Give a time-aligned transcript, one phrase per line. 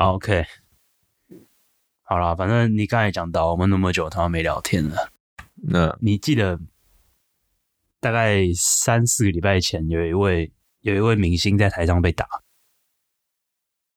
[0.00, 0.46] 好 OK，
[2.04, 5.10] 好啦，反正你刚才讲到我们那么久他妈没聊天了，
[5.56, 6.58] 那你记得
[8.00, 10.50] 大概三四个礼拜前有一位
[10.80, 12.26] 有一位明星在台上被打，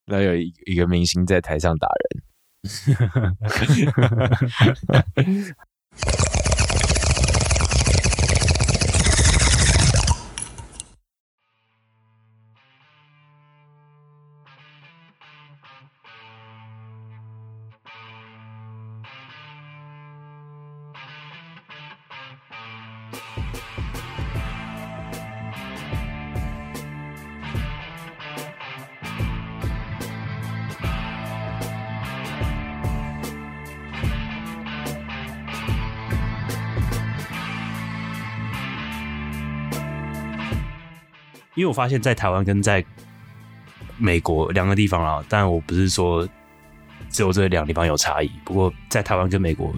[0.05, 2.21] 那有一一个明星在台上打人，
[41.73, 42.85] 我发现，在台湾跟在
[43.97, 46.27] 美国两个地方啊，但我不是说
[47.09, 49.73] 只有这两个地方有差异，不过在台湾跟美国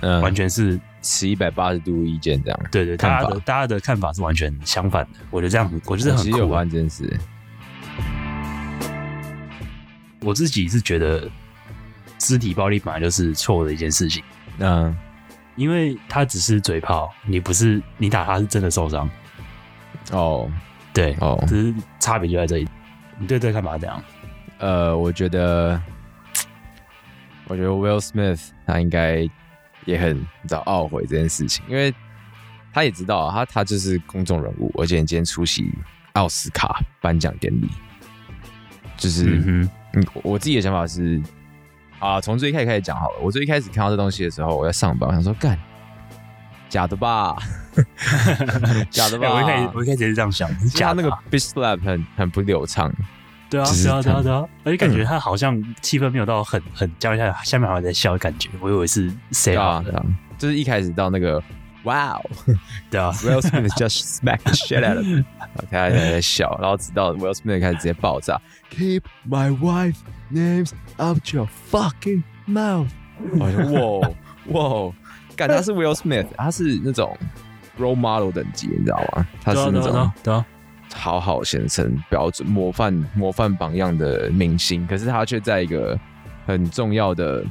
[0.00, 2.60] 嗯，完全是持一百八十度意见这样。
[2.72, 5.18] 对对，大家的大家的看法是完全相反的。
[5.30, 6.56] 我觉得这样很，我觉得很酷啊。
[6.56, 7.20] 发现这件事，
[10.20, 11.30] 我自己是觉得
[12.16, 14.24] 肢体暴力本来就是错的一件事情，
[14.58, 14.96] 嗯，
[15.54, 19.08] 因为他只是嘴炮，你不是你打他是真的受伤，
[20.12, 20.50] 哦
[20.96, 22.66] 对，哦，只是差别就在这里。
[23.18, 24.02] 你对这个看法怎样？
[24.56, 25.78] 呃，我觉得，
[27.48, 29.28] 我觉得 Will Smith 他应该
[29.84, 31.94] 也很你知道懊悔这件事情，因为
[32.72, 35.70] 他也知道啊他他就是公众人物，而且你今天出席
[36.14, 37.68] 奥斯卡颁奖典礼，
[38.96, 41.22] 就是嗯嗯，我我自己的想法是
[41.98, 43.18] 啊，从最一开始开始讲好了。
[43.20, 45.58] 我最一开始看到这东西的时候，我在上班，我想说干
[46.70, 47.36] 假的吧，
[48.90, 49.30] 假的哼，吧。
[49.34, 52.92] 我一开始我一开始也是这样想，其实他那个假的啊 bitch slap 很很不流畅，
[53.50, 60.04] 对啊，对啊，对啊，对啊，而且感觉他好像气氛没有到很很僵一下，下面好像在笑的感觉，我以为是谁对好的，啊对啊，
[60.38, 61.42] 就是一开始到那个
[61.84, 62.20] Wow
[62.90, 65.24] 对啊，Will Smith just smack the shit out of him，
[65.70, 68.40] 他还在笑，然后直到 Will Smith 开始直接爆炸
[68.72, 69.96] ，Keep my wife
[70.32, 72.88] names out your fucking mouth，
[73.38, 74.10] 哇
[74.48, 74.92] 哇，
[75.36, 77.16] 干他是 Will Smith，他是那种
[77.78, 79.26] role model 等级，你知道吗？
[79.42, 80.44] 他是那种啊，对啊，
[80.94, 85.98] 好好先生、标准模范、模范榜样的明星，可是他却在一个
[86.46, 87.44] 很重要的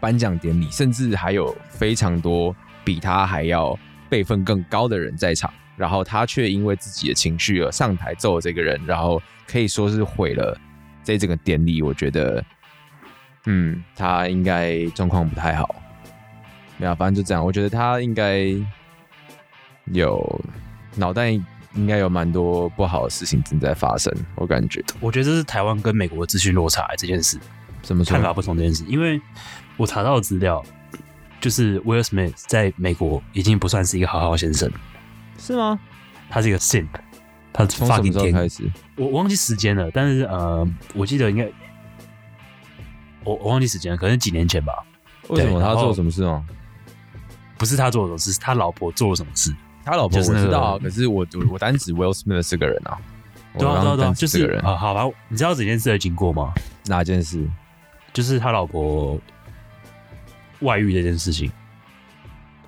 [0.00, 2.54] 颁奖典礼，甚至还有非常多
[2.84, 3.78] 比他还要
[4.08, 10.58] 辈分更高的人在场，然后他却因为自己的情绪而上台揍了这个人，然后可以说是毁了
[11.02, 11.80] 这整个典礼。
[11.80, 12.44] 我觉得，
[13.46, 15.74] 嗯，他应该状况不太好。
[16.78, 17.44] 没有，反正就这样。
[17.44, 18.46] 我觉得他应该
[19.86, 20.40] 有
[20.94, 24.84] 脑袋应该有蛮多不好的事情正在发生，我感觉。
[25.00, 27.38] 我觉得这是台湾跟美国的资讯落差这件事，
[27.82, 28.22] 怎么说看？
[28.22, 29.20] 法不同这件事，因为
[29.76, 30.62] 我查到的资料
[31.40, 34.70] 就是 Will Smith 在美国已经不算是一个好好先生，
[35.38, 35.80] 是吗？
[36.30, 36.88] 他是一个 simp，
[37.52, 38.70] 他从什么时候开始？
[38.96, 41.50] 我我忘记时间了，但是呃，我记得应该
[43.24, 44.72] 我我忘记时间了，可能几年前吧。
[45.28, 46.44] 为什么他做什么事吗？
[47.56, 49.54] 不是他做的什么事，是他老婆做了什么事。
[49.84, 52.98] 他老婆我知道啊，可是我我我单指 Will Smith 这个人啊。
[53.58, 56.54] 对啊，对啊，就是个人啊，好吧，你知道整件事的经过吗？
[56.86, 57.46] 哪件事？
[58.12, 59.20] 就是他老婆
[60.60, 61.50] 外遇这件事情。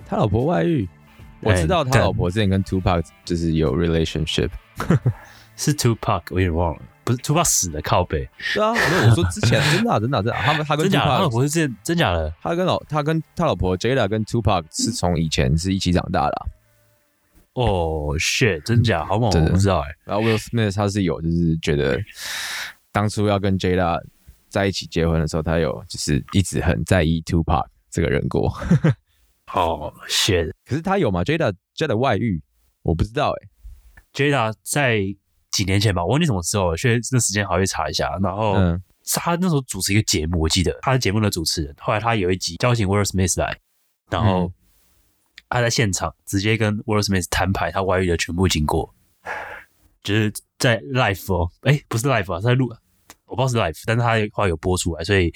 [0.07, 0.89] 他老婆外遇。
[1.41, 4.51] 我知道他老婆之前跟 Tupac 就是有 relationship。
[5.57, 11.11] 是 Tupac，我有点忘了，不是 Tupac 死的靠背，对啊，没有我说之前真的啊真的啊真的啊，他们他跟真假的？
[11.11, 12.33] 他老婆是这真假的？
[12.43, 16.47] 他跟老他跟他老婆 Jada 跟 Tupac 是从以前是一起长大的啊、
[17.55, 19.05] 哦、shit，真假？
[19.05, 21.99] 好猛，我不知道哎、然后 Will Smith 他是有就是觉得
[22.93, 24.01] 当初要跟 Jada
[24.49, 28.53] 在一起结婚的时候，他有就是一直很在意 Tupac 这个人过。
[29.53, 32.43] 哦、shit，可是他有吗？Jada Jada 外遇，
[32.83, 33.49] 我不知道哎、
[34.13, 35.03] Jada 在
[35.53, 38.19] 几年前吧，我忘记什么时候了，所以那时间好去查一下。
[38.21, 38.57] 然后、
[39.15, 41.73] 他那时候主持一个节目，我记得他是节目的主持人。
[41.79, 43.57] 后来他有一集邀请 Will Smith 来，
[44.11, 44.53] 然后嗯
[45.55, 48.93] 他在现场直接跟 Will Smith 摊牌他外遇的全部经过，
[50.03, 52.75] 就是在 live 哦，哎，不是 live 啊，是在录，
[53.27, 55.33] 我不知道是 live，但是他后来有播出来，所以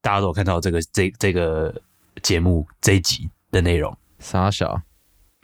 [0.00, 1.78] 大家都有看到这个这这个
[2.22, 3.94] 节目这一集的内容。
[4.18, 4.80] 傻小，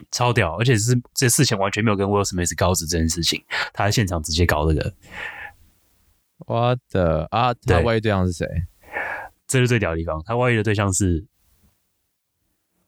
[0.09, 3.39] 超屌，而且是这事情完全没有跟 Will Smith 告知这件事情，
[3.71, 4.91] 他在现场直接搞这个，
[6.47, 8.47] 我的啊，他外遇对象是谁？
[9.45, 10.19] 这是最屌的地方。
[10.25, 11.23] 他外遇的对象是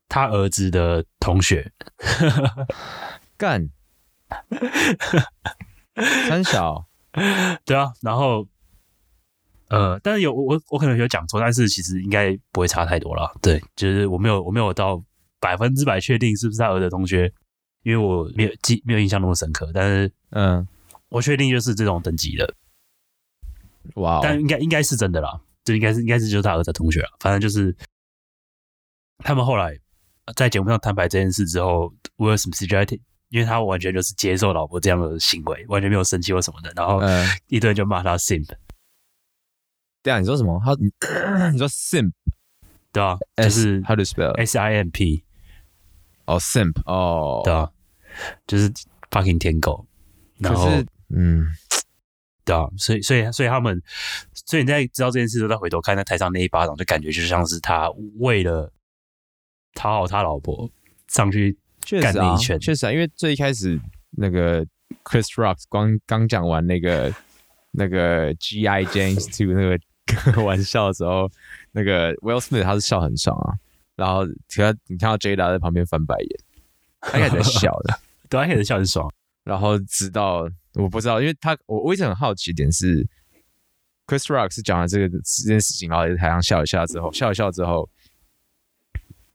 [0.09, 1.71] 他儿子的同学，
[3.37, 3.69] 干，
[6.27, 6.87] 三小，
[7.63, 8.47] 对啊，然后
[9.69, 13.31] 呃，但是有我我可能有讲错，但是其实应该不会差太多了。
[13.39, 15.01] 对，就是我没有我没有到
[15.39, 17.31] 百分之百确定是不是他儿的同学，
[17.83, 20.67] 因为我没有记没有印象那么深刻，但是嗯，
[21.09, 22.55] 我确定就是这种等级的，
[23.93, 27.75] 哇哦，但应该应该是真的啦，这应该是应该是就是他儿子的同学啊，反正就是
[29.19, 29.77] 他们后来
[30.35, 32.99] 在节目上摊牌这件事之后，威尔史密斯就在听，
[33.29, 38.47] 因为他完全就是接受老婆这样的行为，完全没有生气或什么的，然后嗯，一堆人就骂他 simp，
[40.01, 40.61] 对啊，你说什么？
[40.63, 40.91] 他你
[41.51, 42.11] 你说 simp
[42.91, 45.23] 对啊，就是 how to spell？S I M P，
[46.25, 47.69] 哦，simp 哦，对啊，
[48.47, 48.71] 就是
[49.11, 49.85] fucking 舔狗，
[50.37, 51.45] 然后可是嗯，
[52.43, 53.81] 对啊，所以所以所以他们，
[54.33, 58.71] 所以你在知道这件事之后，再回头看那台上那一巴掌，就感觉就像是他为了
[59.73, 60.69] 讨好他老婆
[61.07, 62.59] 上去确实啊干了一，拳。
[62.59, 63.79] 确实啊，因为最一开始
[64.11, 64.65] 那个
[65.03, 67.13] Chris Rock 刚刚讲完那个
[67.71, 71.29] 那个 G I James Two 那个 玩笑的时候，
[71.71, 73.53] 那个 Will Smith 他是笑很爽啊，
[73.95, 76.39] 然后其他你看到 Jada 在旁边翻白眼，
[77.01, 77.99] 他应该在笑的，
[78.29, 79.07] 对他，开始笑很爽，
[79.43, 83.07] 然后直到我不知道，因为他我我一直很好奇一点是
[84.07, 87.87] ，Chris Rock 是讲了这个这件事情，然后在台上笑一下之后，笑一笑之后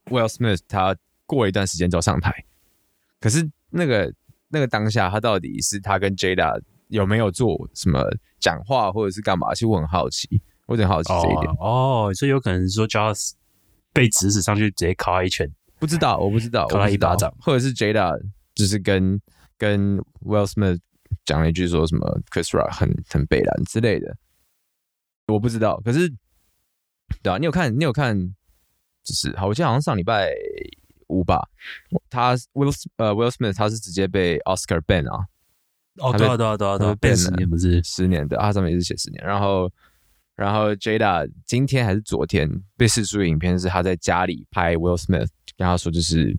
[0.05, 2.33] ，Will Smith 他过一段时间之后上台，
[3.19, 4.13] 可是那个
[4.49, 8.03] 那个当下，他到底是他跟 Jada 有没有做什么
[8.39, 9.53] 讲话或者是干嘛？
[9.53, 13.35] 其实我很好奇，我有点好奇这一点，哦哦，所以有可能说 j o s
[13.93, 15.49] 被指使上去直接敲他一拳，
[15.79, 16.89] 不知道，我不知道， 我不知道。
[16.89, 18.19] 一巴掌或者是 Jada
[18.53, 19.19] 就是跟
[19.57, 20.79] 跟 Will Smith
[21.25, 24.15] 讲了一句说什么 Chris Rock 很很北蓝之类的，
[25.27, 25.81] 我不知道。
[25.83, 26.07] 可是，
[27.23, 28.35] 对啊，你有看你有看，
[29.05, 30.33] 就是好，我记得好像上礼拜
[31.07, 31.47] 五吧，
[32.09, 35.25] 他 Will 呃 Will Smith 他是直接被 Oscar ban 啊，
[35.99, 39.23] 哦，对啊对啊对啊对啊，他被被十 ban 年不是，十年的，啊，他上面也是写十年。
[39.23, 39.71] 然后，
[40.35, 46.35] 然后 Jada 今天还是昨天被释出的影片是他在家里拍 Will Smith，跟他说就是，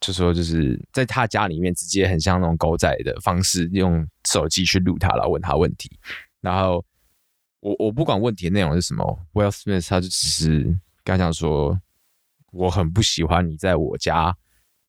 [0.00, 5.90] 就说就是在他家里面直接很像那种狗仔的方式，用手机去录他，然后问他问题。
[6.40, 6.84] 然后
[7.58, 10.62] 我我不管问题的内容是什么，Will Smith 他就只是
[11.02, 11.78] 跟他讲说，
[12.52, 14.36] 我很不喜欢你在我家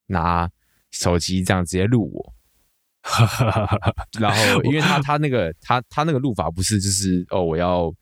[0.08, 0.50] 拿
[0.92, 2.34] 手机这样直接录我。
[4.20, 7.96] 然后，因为他他那个他他那个录法不是就是哦，我要，我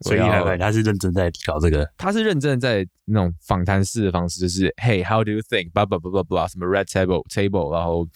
[0.00, 8.08] 所以他是认真在搞这个，他是认真的在那种访谈式的方式，就是 Hey，how do you think？blah blah blah blah blah，什么 red table table，然后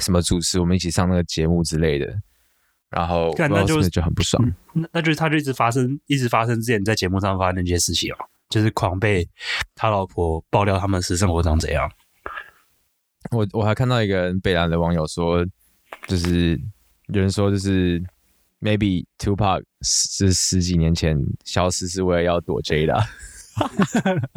[0.00, 2.20] 什么主持我们一起上那个节目之类的，
[2.90, 9.28] 然后那就就很不爽，那那就是他就一直发生，一直发生之前在节目上发生的那些事情啊，就是狂被
[9.74, 11.90] 他老婆爆料他们私生活长怎样。
[13.30, 15.44] 我我还看到一个北兰的网友说，
[16.06, 16.60] 就是
[17.08, 18.02] 有人说就是
[18.60, 23.04] maybe Tupac 是十几年前消失是为了要躲 Jada。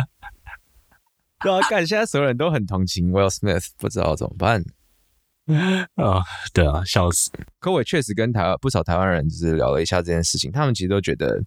[1.44, 1.86] 对啊，干！
[1.86, 4.63] 现在所有人都很同情 Will Smith，不知道怎么办。
[5.96, 6.22] 啊，
[6.54, 7.31] 对啊，笑死！
[7.60, 11.44] 可我也确实跟台湾不少台湾人就是聊了一下这件事情，他们其实都觉得，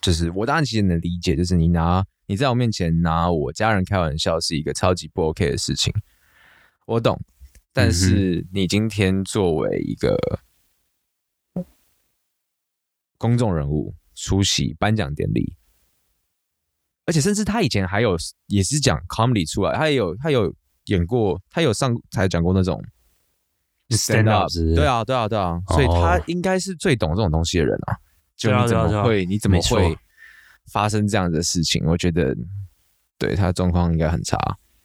[0.00, 5.92] 就是我当然其实能理解，就是你拿你在我面前拿我家人开玩笑是一个超级不 OK 的事情，
[6.86, 7.20] 我懂。
[7.72, 10.16] 但是你今天作为一个
[13.16, 15.54] 公众人物出席颁奖典礼，
[17.04, 18.16] 而且甚至他以前还有
[18.46, 20.52] 也是讲 comedy 出来，他也有他有
[20.86, 22.82] 演过，他有上台讲过那种
[23.90, 27.96] stand up 对，啊，对啊，对啊，所以他哦应该是最懂这种东西的人啊。
[28.38, 29.98] 就你怎么会，你怎么会
[30.72, 31.84] 发生这样的事情？
[31.84, 32.34] 我觉得
[33.18, 34.38] 对他的状况应该很差。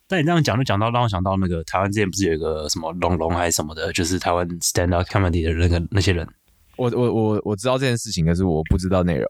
[0.08, 6.28] 但你这样讲，就讲到让我想到那个台湾之前不是有一个什么龙龙还是什么的，就是台湾 stand up comedy 的那个那些人。
[6.76, 9.26] 我我我我知道这件事情，可是我不知道内容。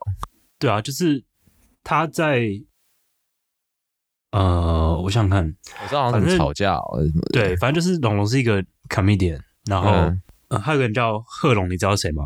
[0.58, 1.22] 对啊，就是
[1.82, 2.48] 他在
[4.32, 7.32] 呃，我想想看，我知道好像吵架什么的。
[7.32, 12.24] 对，反正就是龙龙是一个 comedian，然后、嗯呃还有个人叫贺龙，你知道谁吗？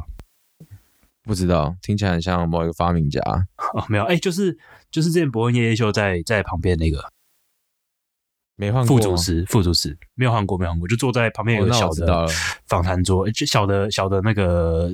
[1.29, 3.21] 不知道，听起来很像某一个发明家。
[3.75, 4.57] 哦，没有，哎、就是
[4.91, 7.05] 就是之前伯恩夜夜秀在在旁边那个
[8.57, 12.27] 没换过副主持，副主持没有换过，没有换过，就坐在旁边有个小的
[12.67, 14.91] 访谈桌，就小的小的那个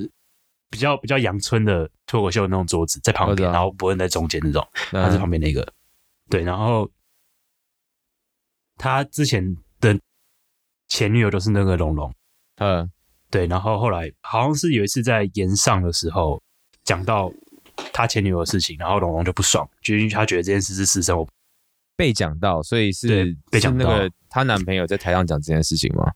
[0.69, 5.65] 比较比较阳春的脱口秀的那种桌子在旁边，然后伯恩在中间那种，他是旁边那个，
[6.29, 6.91] 对，然后
[8.75, 9.97] 他之前的
[10.89, 12.13] 前女友就是那个龙龙，
[12.57, 12.91] 嗯
[13.35, 16.41] 对，然后后来好像是有一次在延上的时候
[16.85, 17.29] 讲到
[17.91, 21.27] 他前女友的事情，然后龙龙就不爽，就因为他觉得这件事是私生活，
[21.97, 26.09] 被讲到，所以是被讲到是那个她男朋友在台上讲这件事情吗？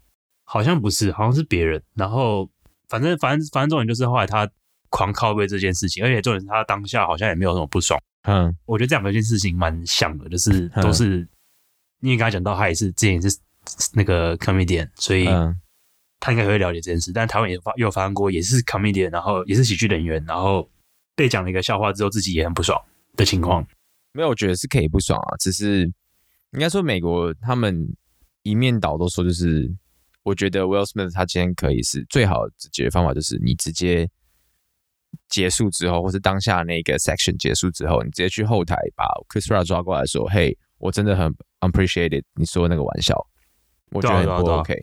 [0.45, 1.83] 好像不是，好像是别人。
[1.93, 2.49] 然后
[2.87, 4.49] 反正反正反正重点就是后来他
[4.89, 7.99] 狂靠背这件事情，而且重点是他当下好像也没有什么不爽。
[8.23, 11.27] 嗯我觉得这两个件事情蛮像的，就是嗯都是，
[11.99, 13.37] 因为刚才讲到他也是之前也是
[13.93, 15.53] 那个 comedian，所以嗯
[16.19, 17.11] 他应该会了解这件事。
[17.11, 20.69] 但台湾也发也有发生过，也是 comedian，然后也是喜剧演员，然后
[21.15, 22.81] 被讲了一个笑话之后，自己也很不爽
[23.15, 23.65] 的情况。
[24.11, 25.83] 没有，我觉得是可以不爽啊，只是
[26.51, 27.87] 应该说美国他们
[28.43, 29.71] 一面倒都说，就是
[30.23, 34.09] 我觉得 Will Smith 他今天可以是最好的解决方法，就是你直接
[35.27, 43.15] 结束之后，或是当下那个 section 结束之后，你直接去后台把 Chris Rock 抓过来说：“嘿，我真的很 appreciated 你说的那个玩笑，
[43.91, 44.75] 我觉得很不 OK。”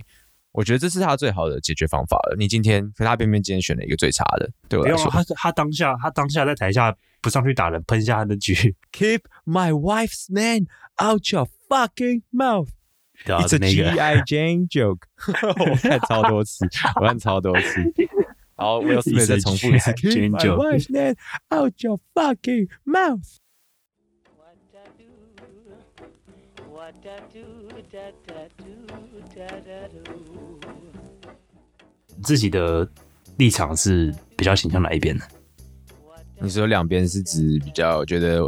[0.56, 2.36] 我觉得这是他最好的解决方法了。
[2.38, 5.10] 你今天，可他偏偏今天选了一个最差的，对我来说。
[5.10, 10.66] 他他当下他当下在台下不上去打人，喷下他的局，Keep my wife's name
[10.98, 14.22] out your fucking mouth.，It's a G.I.
[14.22, 15.02] Jane joke。
[15.42, 16.66] 我看超多次，
[17.00, 17.82] 我看超多次。
[18.56, 21.16] 然后 Will Smith 再重复一次 Keep my wife's name
[21.54, 23.36] out your fucking mouth。
[32.22, 32.88] 自己的
[33.36, 35.24] 立场是比较倾向哪一边的？
[36.40, 38.40] 你说两边是指比较觉得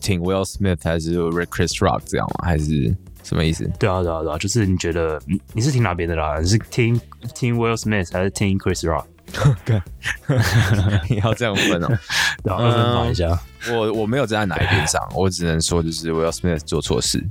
[0.00, 2.44] 挺 Will Smith 还是 Chris Rock 这样吗？
[2.44, 3.68] 还是什么意思？
[3.78, 6.38] 对啊，对啊，对啊，就是你觉得你你是听哪边的啦？
[6.40, 7.00] 你是听
[7.34, 9.06] 听 Will Smith 还是听 Chris Rock？
[11.08, 11.88] 你要这样分哦。
[12.42, 13.38] 对啊，二分法一下。
[13.70, 17.24] 我我没有站在哪一边上，我只能说就是 Will Smith 做错事。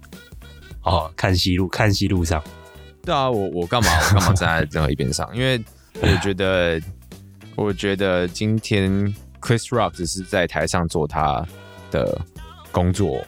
[0.83, 2.43] 哦，看戏路，看戏路上。
[3.03, 5.29] 对啊，我我干嘛我干嘛 站在任何一边上？
[5.35, 5.63] 因为
[6.01, 6.81] 我觉得，
[7.55, 8.91] 我觉得今天
[9.39, 11.45] Chris Rock 只是在台上做他
[11.91, 12.19] 的
[12.71, 13.25] 工作，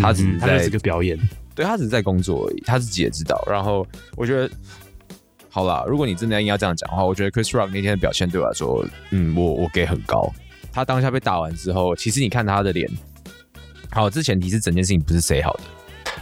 [0.00, 1.18] 他只是在是个表演。
[1.54, 3.38] 对他只是在工作而已，他自己也知道。
[3.46, 3.86] 然后
[4.16, 4.50] 我觉得，
[5.54, 10.32] 好啦，如果你真的硬要这样讲的话，我觉得 Chris Rock 那天的表现对我来说，嗯，我我给很高。
[10.72, 12.90] 他当下被打完之后，其实你看他的脸，
[13.90, 15.60] 好，这前提是整件事情不是谁好的。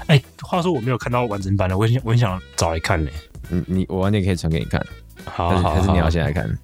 [0.09, 3.09] 哎、话说我没有看到完整版的，我很想我很想找来看呢、
[3.51, 4.85] 嗯，你我晚点可以传给你看，
[5.25, 6.59] 好还是还是你要好先来看？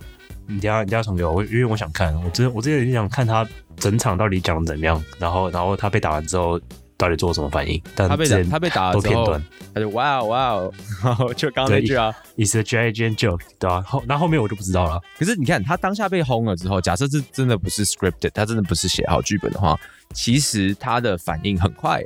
[0.49, 2.13] 你等下你等下传给我，我因为我想看。
[2.25, 3.47] 我之我之前也想看他
[3.77, 6.61] 整场到底讲的怎么样，然后然后他被打完之后
[6.97, 7.81] 到底做了什么反应。
[7.95, 9.39] 但他被打他被打了之后
[9.75, 10.73] 他就哇哦哇哦，
[11.05, 12.15] 然后就刚刚那句啊。
[12.37, 15.01] ，It's a giant joke，对吧、后那后面我就不知道了。
[15.19, 19.79] 可是你看他当下被轰了之后，假设这真的不是 scripted，他真的不是写好剧本的话，
[20.15, 22.03] 其实他的反应很快。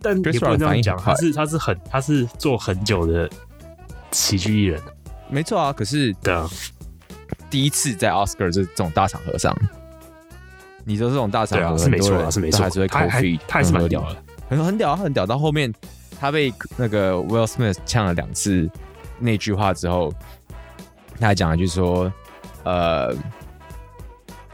[0.00, 3.28] 但也不能这样讲，他是他是很他是做很久的
[4.12, 4.80] 喜剧艺人，
[5.28, 6.48] 没错啊，可是对啊，
[7.50, 9.56] 第一次在 Oscar 这这种大场合上，
[10.88, 14.16] 你说这种大场合，是没错是没错，都还是会他 cold 还 feed，他还是蛮屌的。
[14.48, 15.26] 很很屌啊，很屌。
[15.26, 15.74] 到后面
[16.20, 18.70] 他被那个 Will Smith 呛了两次
[19.18, 20.14] 那句话之后，
[21.18, 22.12] 他还讲了一句说，
[22.62, 23.12] 呃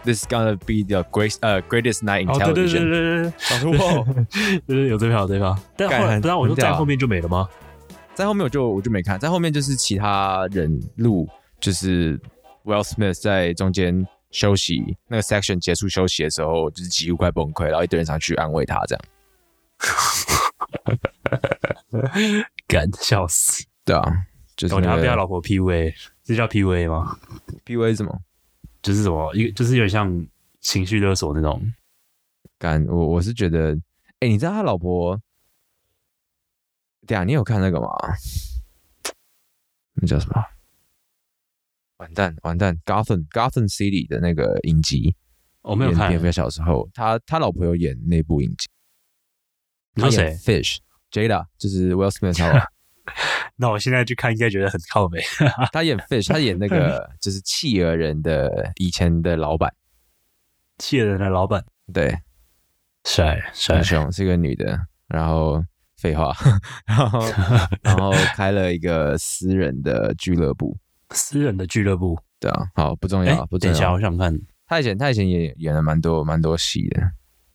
[0.05, 2.81] ，This is gonna be the great 呃 greatest night in 哦，对对对。
[2.81, 4.05] 对对想说哇，
[4.67, 7.47] 对对，有这票有这票，但后来干不然我说很屌啊在后面就没了吗？
[8.15, 11.29] 在后面我就我就没看，在后面就是其他人录，
[11.61, 12.19] 就是
[12.65, 19.05] Will Smith 在中间休息那个 section 结束休息的时候，就是几乎快崩溃，然后一堆人上去安慰他，这样。
[22.67, 23.65] 敢笑死！
[23.85, 24.03] 对啊，
[24.57, 27.19] 就是我那个他被他老婆 PUA，这叫 PUA 吗
[27.65, 28.21] ？PUA 什么？
[28.81, 30.27] 就是什么一个就是有点像
[30.61, 31.63] 情绪勒索那种。
[32.59, 33.77] 敢我我是觉得，
[34.21, 35.21] 哎、你知道他老婆？
[37.07, 37.89] 对啊，你有看那个吗？
[39.95, 40.43] 那叫什么？
[42.03, 45.15] 完蛋完蛋！Gotham Gotham City 的那个影集，
[45.63, 48.69] 我没有看演蝙，蝠侠小时候，他他老婆有演那部影集。
[49.95, 50.79] 你说他演谁？？Fish
[51.13, 52.67] Jada，就是 Will Smith 他老婆
[53.55, 55.23] 那我现在去看应该觉得很靠北。
[55.73, 59.73] 他演 Fish，他演那个 就是企鹅人的以前的老板，
[60.79, 62.19] 企鹅人的老板，对，
[63.05, 65.65] 帅帅很，凶，是个女的，然后
[65.99, 66.35] 废话，
[66.85, 67.21] 然后
[67.83, 70.77] 然后开了一个私人的俱乐部，
[71.15, 72.19] 私人的俱乐部。
[72.41, 74.01] 对啊，好不重哎要，不，重要等一下，要我。
[74.01, 74.37] 想看。
[74.67, 77.03] 他以前他以前也演了蛮多蛮多戏的，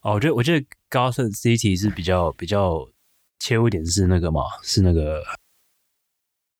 [0.01, 2.87] 哦，我觉得我觉得 Gotham City 是比较比较
[3.39, 5.23] 切入点是那个嘛，是那个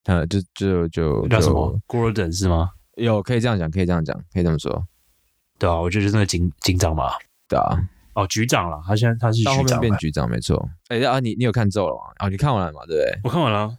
[0.04, 2.70] 呃，就就就就叫什么 Gordon 是吗？
[2.96, 4.84] 有可以这样讲，可以这样讲，可以这么说，
[5.58, 7.12] 对啊，我觉得就是那个警警长嘛。
[7.48, 7.78] 对啊，
[8.14, 9.80] 哦，局长了，他现在他是到后局长嘛。
[9.82, 10.68] 面变局长没错。
[10.88, 12.12] 哎啊，你你有看咒了吗？
[12.18, 12.80] 哦，你看完了嘛？
[12.86, 13.20] 对不对？
[13.22, 13.78] 我看完了啊，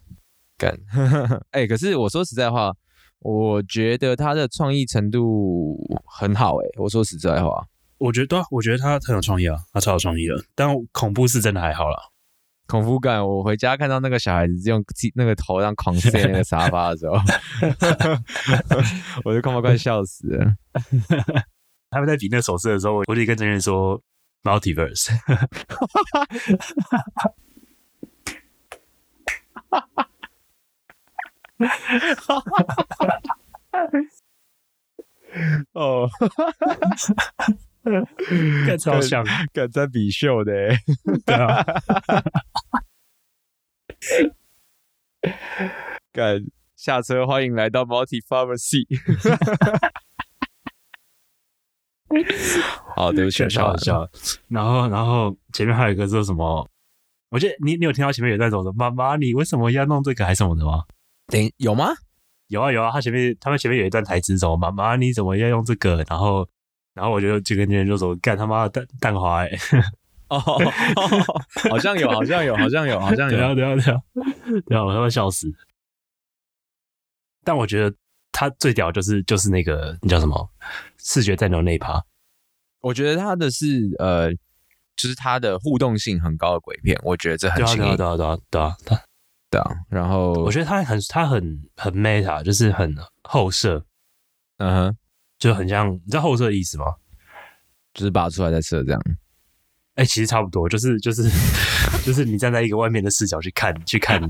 [0.57, 0.73] 干，
[1.51, 2.73] 哎、可是我说实在话，
[3.19, 7.65] 我觉得他的创意程度很好、哎，我说实在话，
[7.97, 10.35] 我觉得对啊我觉得他很有创意啊，他超有创意的。
[10.55, 11.97] 但恐怖是真的还好啦。
[12.67, 13.27] 恐怖感。
[13.27, 14.83] 我回家看到那个小孩子用
[15.15, 17.15] 那个头上狂塞那个沙发的时候，
[19.25, 20.53] 我就看到快笑死了。
[21.89, 23.99] 他们在比那个手势的时候，我我就跟真人说
[24.43, 25.09] multiverse，
[35.73, 36.09] 哦，
[38.65, 39.23] 看超像，
[39.53, 40.77] 敢在比秀的欸，
[41.25, 41.63] 对啊，
[46.11, 46.41] 敢
[46.75, 48.87] 下车，欢迎来到 Multi Pharmacy。
[52.95, 54.09] 好，对不起，笑好笑。
[54.47, 56.67] 然后，然后前面还有一个说什么？
[57.29, 58.73] 我记得你你有听到前面有在说什么？
[58.73, 60.85] 妈妈，你为什么要弄这个还是什么的吗？
[61.29, 61.89] 等有吗？
[62.48, 66.03] 有啊有啊，他前面他们前面有一段台词，什么妈妈你怎么要用这个？
[66.09, 66.48] 然后
[66.93, 69.51] 然后我就就跟别人就说干他妈的蛋蛋花哎、
[70.29, 70.39] 哦，
[71.69, 73.38] 好像有，好像有，好像有，好像有。
[73.38, 74.01] 对啊对啊对啊
[74.67, 75.48] 对啊，我他妈笑死。
[77.43, 77.95] 但我觉得
[78.31, 80.50] 他最屌就是就是那个那叫什么
[80.98, 82.03] 视觉战斗那一趴，
[82.81, 84.31] 我觉得他的是呃，
[84.95, 89.01] 就是他的互动性很高的鬼片，我觉得这很对啊新颖对啊对啊对啊对啊，
[89.51, 89.77] 他的。
[89.89, 93.83] 然后我觉得他很他很很 meta，就是很后设，
[94.57, 94.97] 嗯哼，
[95.37, 96.85] 就很像你知道后设的意思吗？
[97.93, 99.01] 就是拔出来再射这样。
[99.95, 101.23] 哎、其实差不多，就是就是
[102.05, 104.21] 就是你站在一个外面的视角去看去看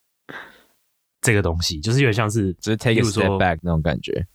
[1.22, 4.26] 这个东西，就是有点像是就是 take 例 a 如 step back 那种感觉，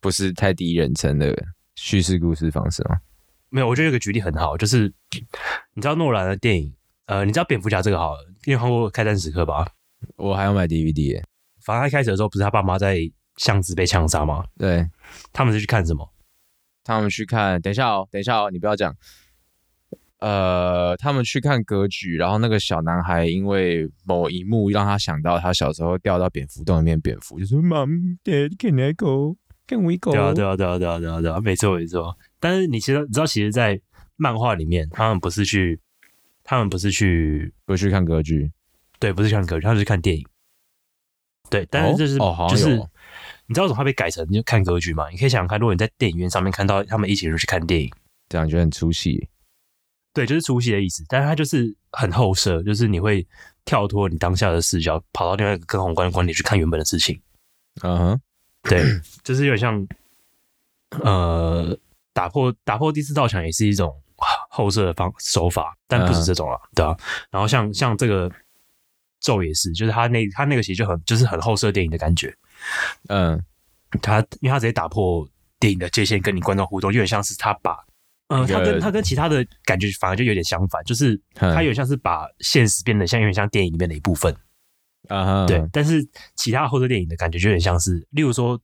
[0.00, 1.34] 不是太第一人称的
[1.76, 2.98] 叙事故事方式吗？
[3.48, 4.92] 没有，我觉得有个举例很好，就是
[5.72, 6.74] 你知道诺兰的电影，
[7.06, 9.68] 呃，你知道蝙蝠侠这个好了，因为看过《开战时刻》吧？
[10.16, 11.24] 我还要买 DVD 耶。
[11.62, 12.98] 反正他一开始的时候，不是他爸妈在
[13.36, 14.42] 巷子被枪杀吗？
[14.56, 14.88] 对
[15.34, 16.10] 他们是去看什么？
[16.82, 18.96] 他们去看，等一下哦，等一下哦，你不要讲。
[20.20, 29.36] 呃，他们去看歌剧，然后那个小男孩因为某一幕让他想到他小时候掉到蝙蝠洞里面，蝙蝠就说：“Mom, Dad, can I go?
[29.66, 32.16] Can we go？” 对啊，对啊，对啊，对啊，对啊，对啊，没错，没错。
[32.40, 33.78] 但是你其实你知道，其实，在
[34.16, 35.78] 漫画里面，他们不是去，
[36.50, 38.50] 他们不是去，不是去看歌剧，
[38.98, 40.26] 对，不是看歌剧，他们是看电影。
[41.50, 42.74] 对，但是这是、哦，好就是
[43.44, 45.10] 你知道怎么它被改成就看歌剧吗？
[45.10, 47.92] 你可以想想看，如果你在电影院上面看到他们一起人去看电影，
[48.30, 49.28] 这样觉得很出戏。
[50.14, 51.04] 对，就是出戏的意思。
[51.06, 53.26] 但是它就是很后设，就是你会
[53.66, 57.20] 跳脱你当下的视角，跑到另外一个更宏观的观点去看原本的事情。
[57.82, 58.20] 嗯哼，
[58.62, 58.82] 对，
[59.22, 59.86] 就是有点像，
[61.02, 61.78] 呃，
[62.14, 63.94] 打破打破第四道墙也是一种
[64.48, 66.96] 后设的方手法，但不是这种了，对啊、
[67.30, 68.30] 然后像像这个
[69.20, 72.34] 咒也是，就是他那他那个其实就很就是很后设电影的感觉，
[73.08, 73.42] 嗯，
[74.02, 75.28] 他因为他直接打破
[75.58, 77.76] 电影的界限，跟你观众互动，有点像是他把。
[78.28, 84.30] 呃，一个他跟他跟其他的感觉反而就有点相反，就是嗯他有点像是把现实变得像有点像电影里面的一部分，
[85.08, 88.60] 啊哈，对，但是其他后设电影的感觉就有点像是，例如说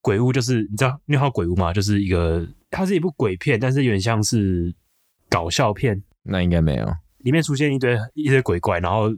[0.00, 1.72] 鬼屋，就是你知道你好鬼屋吗？
[1.72, 4.74] 就是一个它是一部鬼片，但是有点像是
[5.30, 6.86] 搞笑片，那应该没有。
[7.18, 9.10] 里面出现一堆一堆鬼怪，然后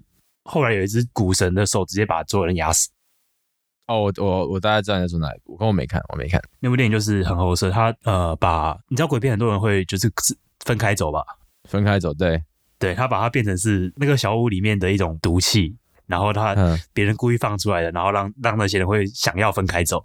[0.44, 2.90] 后来有一只古神的手直接把所有人压死。
[3.86, 6.40] 哦，我我我大概知道你在说哪一部，可我没看，我没看。
[6.60, 7.70] 那部电影就是很后色。
[7.70, 10.12] 他呃把你知道鬼片很多人会就是
[10.64, 11.24] 分开走吧，
[11.64, 12.42] 分开走，对，
[12.78, 20.04] 对他把它变成是那个小屋里面的一种毒气，然后他嗯，别人故意放出来的，然后让让那些人会想要分开走。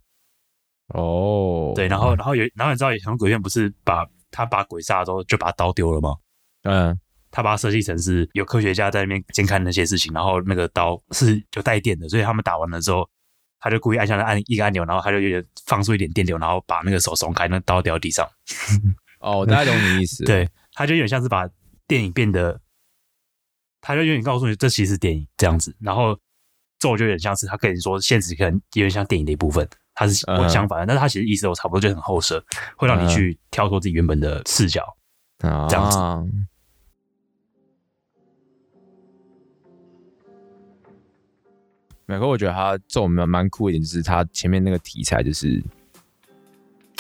[0.93, 6.15] 哦，对，然后然后有然后你知道有很多鬼片不是把他把鬼杀了之后就把刀丢了吗？
[6.63, 6.97] 嗯，
[7.31, 13.09] 他把它设计成是有科学家在那边监看那些事情，然后那个刀是有带电的，所以他们打完了之后，
[13.59, 18.27] 他就故意按下那按一个按钮，然后他就有点放出一点电流，然后把那个手松开，那刀掉地上。
[19.21, 20.23] 哦，我大概懂你意思。
[20.25, 21.47] 对，他就有点像是把
[21.87, 22.59] 电影变得，
[23.79, 26.17] 他就有点告诉你这其实是电影这样子，然后
[26.79, 32.43] 咒就有点像是他跟你说现实可能有点像电影的一部分，他是嗯我相反的，但是他其实意思都差不多，就很后设，
[32.75, 34.83] 会让你去跳脱自己原本的视角。
[35.39, 35.97] 啊，这样子
[42.05, 45.47] 美国我觉得他这种蛮蛮酷一点，就是他前面那个题材，就是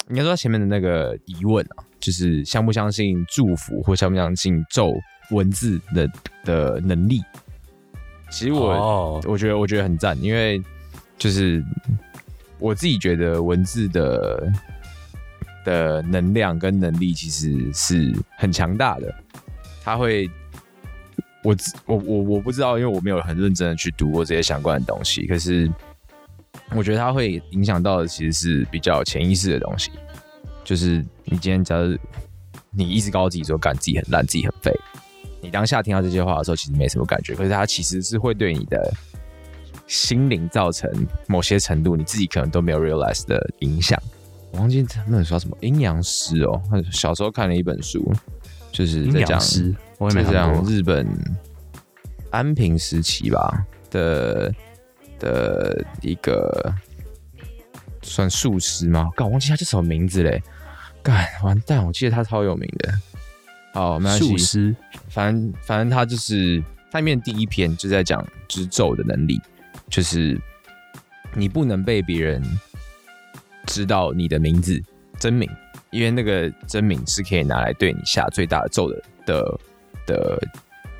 [0.07, 4.93] 应该说他前面的那个疑问啊，就是相不相信祝福或相不相信咒
[5.31, 6.09] 文字的
[6.45, 7.21] 的能力。
[8.31, 10.63] 其实我、哦，我觉得我觉得很赞，因为
[11.17, 11.61] 就是
[12.61, 14.53] 我自己觉得文字的
[15.65, 19.13] 的能量跟能力其实是很强大的，
[19.83, 20.29] 它会。
[21.43, 21.55] 我
[21.87, 25.25] 我我我不知道，因为我没有很认真的去读过这些相关的东西。
[25.25, 25.67] 可是
[26.75, 29.89] 我觉得它会影响到的其实是比较潜意识的东西，
[30.63, 31.97] 就是你今天假如
[32.69, 34.71] 你一直告诉自己说干自己很烂，自己很废，
[35.41, 38.93] 你当下听到这些话的时候，其实没什么感觉，可是它其实是会对你的
[39.91, 40.89] 心灵造成
[41.27, 44.01] 某些程度你自己可能都没有 realize 的影响。
[44.53, 46.61] 我忘记他们说什么阴阳师哦，
[46.93, 48.09] 小时候看了一本书，
[48.71, 49.37] 就是阴在讲
[49.97, 50.63] 我也没在讲。
[50.63, 51.05] 日本
[52.29, 54.53] 安平时期吧的
[55.19, 56.73] 的一个
[58.01, 59.09] 算术师吗？
[59.17, 60.41] 干，我忘记他叫什么名字嘞。
[61.03, 62.93] 干，完蛋，我记得他超有名的。
[63.73, 64.75] 好，没关系术，师，
[65.09, 69.41] 反正反正他就是他里面第一篇就在讲就是咒的能力，
[69.91, 70.39] 就是
[71.35, 72.41] 你不能被别人
[73.67, 74.81] 知道你的名字
[75.19, 75.47] 真名，
[75.91, 79.59] 因为那个真名是可以拿来对你下最大的咒的的
[80.07, 80.47] 的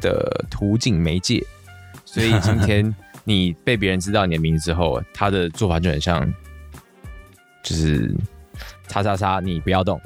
[0.02, 1.44] 的途径媒介。
[2.06, 6.32] 所以今天你被别人知道你的名字之后，他的做法就很像，
[7.64, 8.14] 就是
[8.88, 10.00] 叉叉叉，你不要动，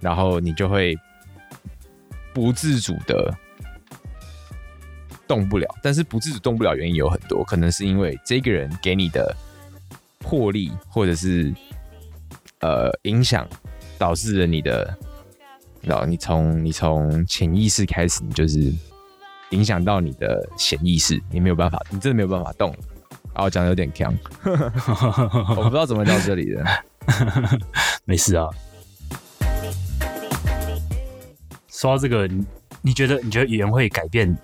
[0.00, 0.96] 然后你就会
[2.32, 3.36] 不自主的
[5.28, 5.68] 动不了。
[5.82, 9.36] 但是不自主动不了原因有很多，可能是因为这个人给你的
[10.18, 11.54] 魄力，或者是
[12.60, 13.46] 呃影响，
[13.98, 14.96] 导致了你的，
[15.82, 18.72] 然后你从你从潜意识开始，你就是
[19.50, 22.78] 影响到你的潜意识，你没有办法，你真的没有办法动了。
[23.34, 24.12] 啊，我讲的有点强，
[24.44, 26.64] 我不知道怎么到这里的。
[28.04, 28.48] 没事啊。
[31.68, 32.44] 说到这个，你
[32.82, 34.36] 你觉得你觉得语言会改变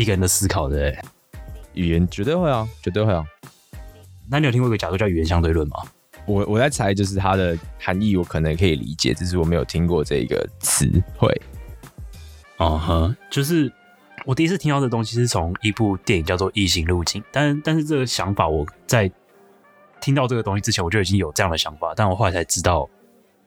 [0.00, 1.02] 一个人的思考的、欸？
[1.74, 3.22] 语言绝对会啊，绝对会啊。
[4.30, 5.76] 那你有听过一个假说叫语言相对论吗？
[6.24, 11.30] 我我在猜，就是它的含义，我可能可以理解，只是我没有听过这个词汇。
[12.56, 13.70] 哦呵，就是
[14.24, 19.10] 我第一次听到这东西是从一部电影叫做《异形路径》，但但是这个想法我在
[20.00, 22.88] 听到这个东西之前，我就已经有这样的想法，但我后来才知道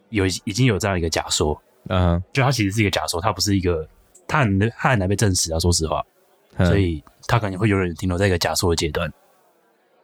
[0.10, 3.88] 有已经有这样一个假说，嗯哼就它其实是一个假说，它不是一个，
[4.28, 6.06] 它很难它很难被证实啊，说实话，哼，
[6.58, 9.12] 所以他可能会永远停留在一个假说的阶段。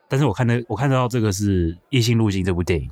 [0.07, 2.89] 但是我看的我看到这个是《异星路径》这部电影，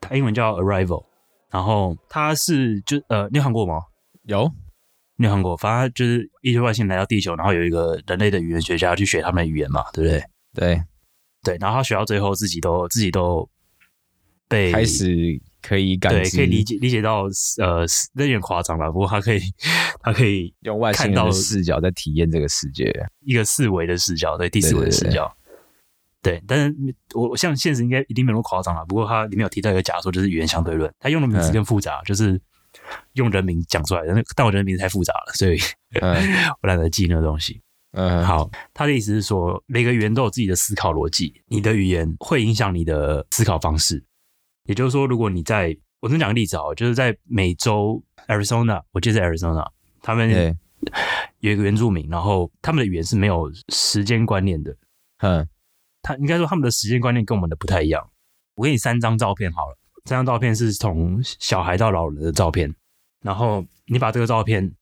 [0.00, 1.02] 它英文叫《Arrival》，
[1.50, 3.80] 然后它是就呃，你有看过吗？
[4.24, 4.50] 有
[5.16, 5.56] 你有看过？
[5.56, 10.24] 反正就是一些外星人来到地球，然后有一个人类的语言学家去学他们的语言嘛，对不对？
[10.54, 10.82] 对，
[11.42, 13.48] 对，然后他学到最后自己都自己都
[14.48, 17.22] 被开始可以感对，知，可以理解理解到
[17.58, 19.40] 呃，那有点夸张了，不过他可以
[20.02, 22.92] 他可以用外星看到人的视角在体验这个世界。
[23.20, 25.32] 一个四维的视角，对第四维的视角。
[26.20, 26.74] 对，但是
[27.14, 28.84] 我我像现实应该一定没有那么夸张了。
[28.86, 30.92] 不过它里面有提到一个假说，就是语言相对论。
[31.00, 32.40] 他用的名字更复杂，就是
[33.14, 34.14] 用人名讲出来的。
[34.14, 35.58] 那但我觉得名字太复杂了，所以
[36.00, 36.14] 嗯
[36.62, 37.60] 我懒得记那个东西。
[37.94, 44.02] 嗯，好，他的意思是说，每个语言都有自己的思考逻辑，你的语言会影响你的思考方式。
[44.64, 49.68] 也就是说，如果你在我先讲个例子啊，就是在美洲 Arizona，我记得在 Arizona，
[50.02, 50.28] 他们，
[51.38, 54.76] 有一个原住民，然后他们的语言是没有时间观念的。
[55.18, 55.48] 嗯
[56.02, 58.10] 他应该说他们的时间观念跟我们的不太一样。
[58.56, 62.74] 我给你三张照片好了，三张照片是从小孩到老人的照片，
[63.22, 64.74] 然后你把这个照片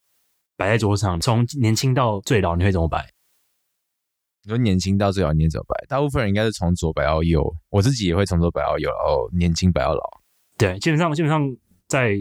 [0.57, 3.07] 摆在桌上，从年轻到最老，你会怎么摆？
[4.43, 10.03] 你说年轻到最老，你怎么摆，大部分人应该是从左摆到右，我自己也会从左摆到右，然后年轻摆到老。
[10.57, 11.55] 对，基本上基本上
[11.87, 12.17] 在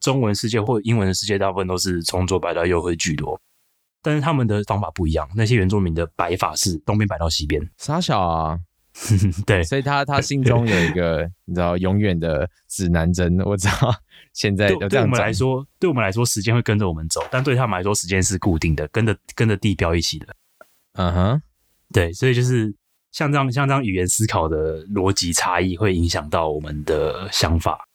[0.00, 3.40] 中文世界或英文的世界，大部分都是从左摆到右会居多，
[4.02, 5.28] 但是他们的方法不一样。
[5.36, 8.58] 那些原住民的摆法是东边摆到西边，傻小啊，
[9.46, 13.94] 对所以他他心中有一个 你知道永远的指南针，我知道
[14.32, 20.26] 现在对对我们来说，对我们来说时间会跟着我们走，但对他们来说时间是固定的，跟着跟着地标一起的。
[20.94, 21.42] 嗯哼，
[21.92, 22.74] 对，所以就是
[23.12, 27.86] 像这样像这样语言思考的逻辑差异，会影响到我们的想法。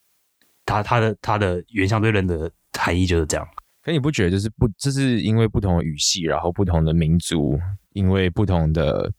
[0.65, 3.47] 它它的它的原相对论的含义就是这样。
[3.82, 7.60] 可你不觉得就是不，这是因为不同的语系，然后不同的民族，
[7.93, 9.13] 因为不同的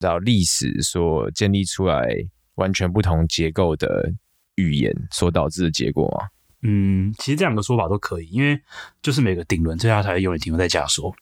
[0.00, 2.08] 到历史所建立出来
[2.54, 4.10] 完全不同结构的
[4.54, 6.28] 语言所导致的结果吗？
[6.62, 8.58] 嗯，其实这两个说法都可以，因为
[9.02, 11.14] 就是每个顶轮最下才会永远停留在假说。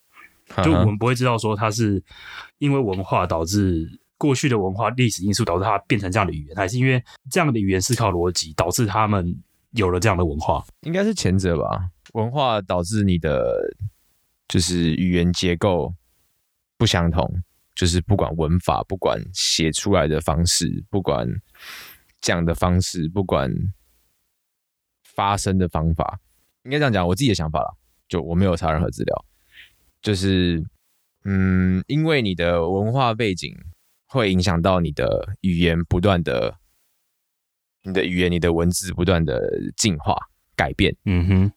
[0.62, 2.00] 就我们不会知道说它是
[2.58, 9.36] 因为文化导致过去的文化历史因素导致它变成这样的语言，还是因为这样的语言思考逻辑导致他们
[9.72, 10.64] 有了这样的文化。
[10.82, 11.90] 应该是前者吧。
[12.12, 13.54] 文化导致你的
[14.46, 15.92] 就是语言结构
[16.76, 17.28] 不相同，
[17.74, 21.28] 就是不管文法，不管写出来的方式，不管
[22.20, 23.52] 讲的方式，不管
[25.02, 26.20] 发声的方法，
[26.62, 27.70] 应该这样讲，我自己的想法啦，
[28.08, 29.24] 就我没有查任何资料，
[30.00, 30.64] 就是
[31.24, 33.56] 嗯，因为你的文化背景
[34.14, 36.56] 会影响到你的语言不断的，
[37.82, 39.42] 你的语言、你的文字不断的
[39.76, 40.16] 进化
[40.54, 40.96] 改变。
[41.04, 41.52] 嗯哼，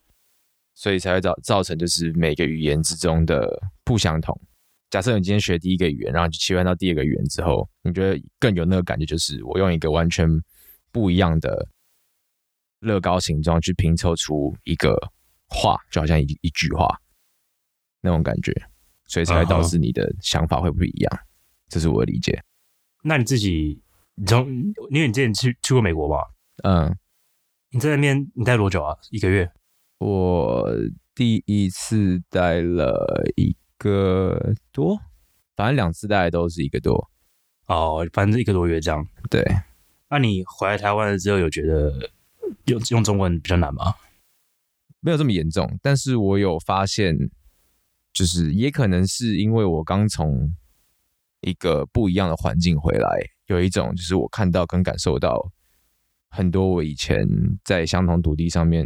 [0.73, 3.47] 所以才会造造成就是每个语言之中的
[3.83, 4.35] 不相同。
[4.89, 10.27] 假设你今天学第一个语言，然后你切换到第二个语言之后，你觉得更有那个感觉，就是我用一个完全
[10.91, 11.69] 不一样的
[12.79, 14.97] 乐高形状去拼凑出一个
[15.47, 16.87] 话，就好像一一句话
[18.01, 18.51] 那种感觉，
[19.05, 21.19] 所以才会导致你的想法会不一样。
[21.69, 22.41] 这是我的理解。
[23.07, 23.81] 那你自己，
[24.15, 24.45] 你从
[24.91, 26.25] 因为你之前去去过美国嘛，
[26.63, 26.93] 嗯，
[27.71, 28.97] 你在那边你待多久啊？
[29.11, 29.49] 一个月？
[29.99, 30.69] 我
[31.15, 34.99] 第一次待了一个多，
[35.55, 37.09] 反正两次待都是一个多。
[37.67, 39.07] 哦，反正一个多月这样。
[39.29, 39.41] 对，
[40.09, 42.11] 那你回来台湾了之后，有觉得
[42.65, 43.95] 用用中文比较难吗？
[44.99, 47.15] 没有这么严重，但是我有发现，
[48.11, 50.53] 就是也可能是因为我刚从
[51.41, 53.09] 一个不一样的环境回来，
[53.47, 55.51] 有一种就是我看到跟感受到
[56.29, 57.27] 很多我以前
[57.63, 58.85] 在相同土地上面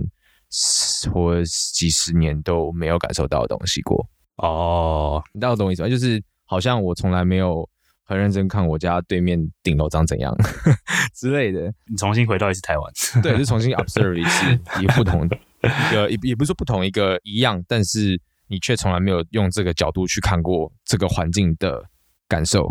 [1.12, 4.08] 活几十年都没有感受到的东西过。
[4.38, 5.90] 哦，你大概懂我意思吧？
[5.90, 7.68] 就是好像我从来没有
[8.04, 10.36] 很认真看我家对面顶楼长怎样
[11.16, 11.74] 之类的。
[11.88, 21.84] 你重新回到一次台湾，对，就重新 observe 一次， 一不同的，一个也也不是说不同，一个一样，但是你却从来没有用这个角度去看过这个环境的
[22.32, 22.66] 感受。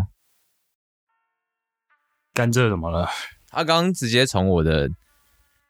[2.33, 3.07] 甘蔗怎么了？
[3.51, 4.89] 他刚刚直接从我的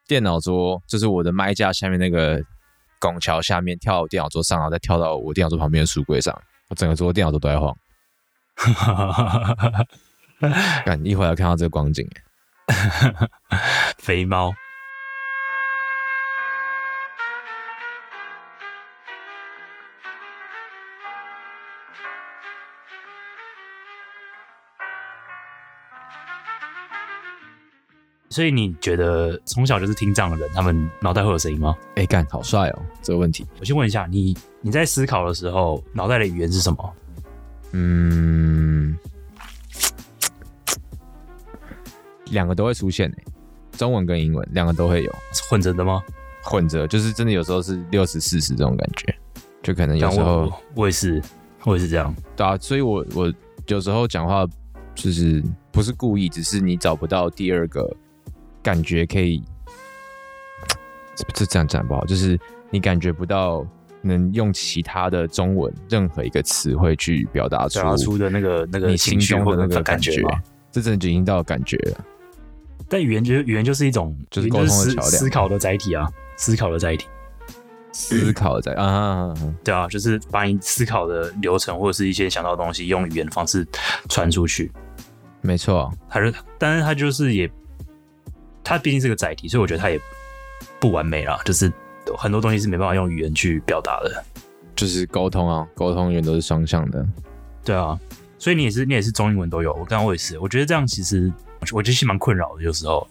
[0.07, 2.41] 电脑桌，就是我的麦架下面那个
[3.01, 6.33] 拱桥下面跳到电脑桌上，然后再跳到我电脑桌旁边的书柜上，
[6.69, 7.75] 我整个桌电脑桌都在晃。
[10.85, 12.07] 干，一会要看到这个光景，
[13.99, 14.53] 肥猫。
[28.31, 31.75] 所以你觉得从小就是听障的人，他们脑袋会有声音吗？
[31.95, 32.79] 哎，干，好帅哦！
[33.01, 36.93] 这个问题，我先问一下你，你在思考的时候，脑袋的语言是什么？
[37.73, 38.97] 嗯，
[42.29, 43.23] 两个都会出现诶，
[43.73, 45.13] 中文跟英文两个都会有
[45.49, 46.01] 混着的吗？
[46.41, 49.13] 混着，就是真的有时候是六十四十这种感觉，
[49.61, 51.21] 就可能有时候我我也是，
[51.65, 52.15] 我也是这样。
[52.37, 53.33] 对啊，所以我我
[53.67, 54.47] 有时候讲话
[54.95, 57.93] 就是不是故意，只是你找不到第二个
[58.61, 59.43] 感觉可以，
[61.15, 63.65] 这这这样讲不好，就是你感觉不到
[64.01, 70.23] 能用其他的中文任何一个词汇去表达出表达出的那个那个你心中的那个感感觉。，
[70.71, 72.05] 这真的就已经到感觉了。
[72.87, 77.07] 但语言就是语言就是一种，就是沟通的桥梁思考的载体啊，思考的载体。
[77.93, 79.33] 思考的载啊
[79.65, 83.67] 对啊，就是把你思考的流程或者是一些想到的东西，用语言的方式
[84.07, 84.71] 传出去。
[85.41, 87.51] 没错，它是，但是它就是也，
[88.63, 89.99] 它毕竟是个载体，所以我觉得它也
[90.79, 91.71] 不完美啦，就是
[92.17, 94.23] 很多东西是没办法用语言去表达的。
[94.75, 97.05] 就是沟通啊，沟通永远都是双向的。
[97.63, 97.99] 对啊，
[98.39, 99.71] 所以你也是，你也是中英文都有。
[99.73, 101.31] 我刚刚我也是，我觉得这样其实
[101.71, 103.07] 我觉得是蛮困扰的，有时候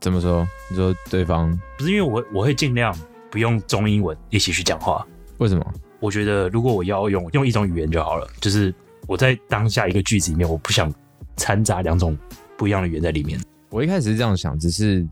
[0.00, 0.46] 怎么说？
[0.68, 2.96] 你说对方不是因为我我会尽量
[3.30, 5.06] 不用中英文一起去讲话。
[5.38, 5.74] 为什么？
[6.00, 8.74] 我觉得如果我要用用一种语言就好了，就是
[9.06, 10.92] 我在当下一个句子里面，我不想
[11.36, 12.16] 掺杂两种
[12.56, 13.40] 不一样的语言在里面。
[13.70, 15.06] 我一开始是这样想，只是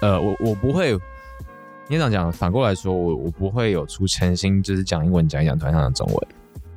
[0.00, 0.92] 呃，我我不会，
[1.88, 6.28] 你这样讲，反过来说，我我不会有出诚心，就是讲英文讲一讲，突然想讲中文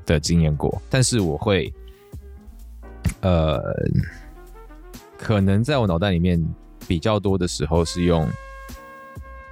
[0.06, 1.72] 的经验过，但是我会，
[3.22, 3.62] 呃，
[5.18, 6.44] 可能在我脑袋里面
[6.88, 8.28] 比较多的时候是用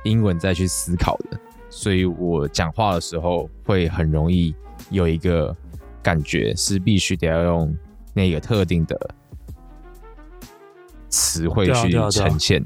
[0.04, 4.56] 英文再去思考的，所以我讲话的时候会很容易
[4.90, 5.56] 有一个
[6.02, 7.78] 感觉是必须得要用
[8.14, 8.98] 那个特定的
[11.10, 12.64] 词汇去呈现，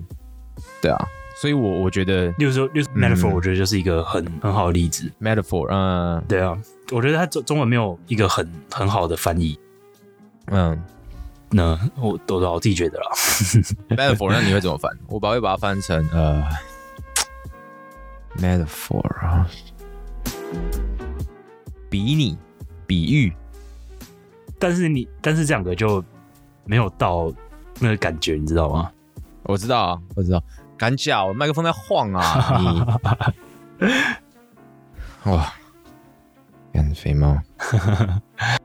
[0.82, 1.08] 对啊，
[1.40, 5.12] 所以我我觉得例如说，例如 metaphor，、我觉得就是一个很很好的例子。
[5.22, 6.58] metaphor，嗯对啊，
[6.92, 9.58] 我觉得它中中文没有一个很很好的翻译。
[10.48, 10.82] 嗯。
[11.54, 13.12] 那我都我自己觉得啦，
[13.92, 14.90] metaphor，那你会怎么翻？
[15.08, 16.42] 我把会把它翻成呃
[18.38, 19.46] metaphor 啊，
[21.90, 22.38] 比拟、
[22.88, 23.34] 比喻，
[24.58, 26.02] 但是你但是这两个就
[26.64, 27.30] 没有到
[27.82, 28.92] 那个感觉，你知道吗？
[29.44, 30.42] 我知道啊，我知道，
[30.78, 33.90] 敢假，我麦克风在晃啊，你
[35.32, 35.52] 哇，
[36.72, 37.36] 干肥猫。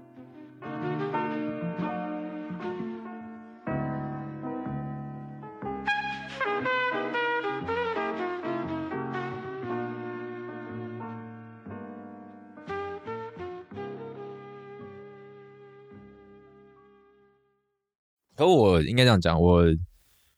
[18.37, 19.65] 可我应该这样讲，我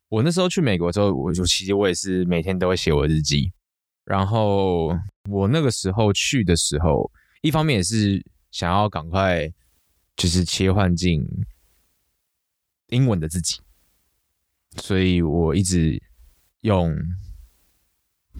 [0.08, 3.52] 我那时候去美国之后，我就其实我也是每天都会写我日记，
[4.04, 4.96] 然后
[5.28, 7.10] 我那个时候去的时候，
[7.42, 9.52] 一方面也是想要赶快
[10.16, 11.26] 就是切换进
[12.88, 13.60] 英文的自己，
[14.76, 16.00] 所以我一直
[16.60, 16.96] 用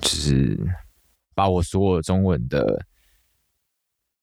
[0.01, 0.59] 就是
[1.35, 2.87] 把我所有中文的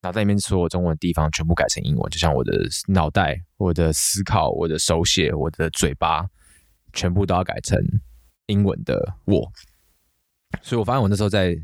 [0.06, 2.52] 脑袋里面所有中文的地方全部改成英文，就像我的
[2.88, 6.24] 脑袋、我的思考、我的手写、我的嘴巴，
[6.94, 7.76] 全部都要改成
[8.46, 9.52] 英文的我。
[10.62, 11.58] 所以我发现我那时候在，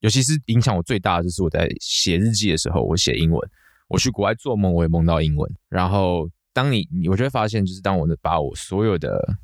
[0.00, 3.50] 尤其是影响我最大的就是我在写日记的时候，我写英文。
[3.86, 5.48] 我去国外做梦，我也梦到英文。
[5.68, 9.38] 然后当你你，我就会发现，就是当我把我所有的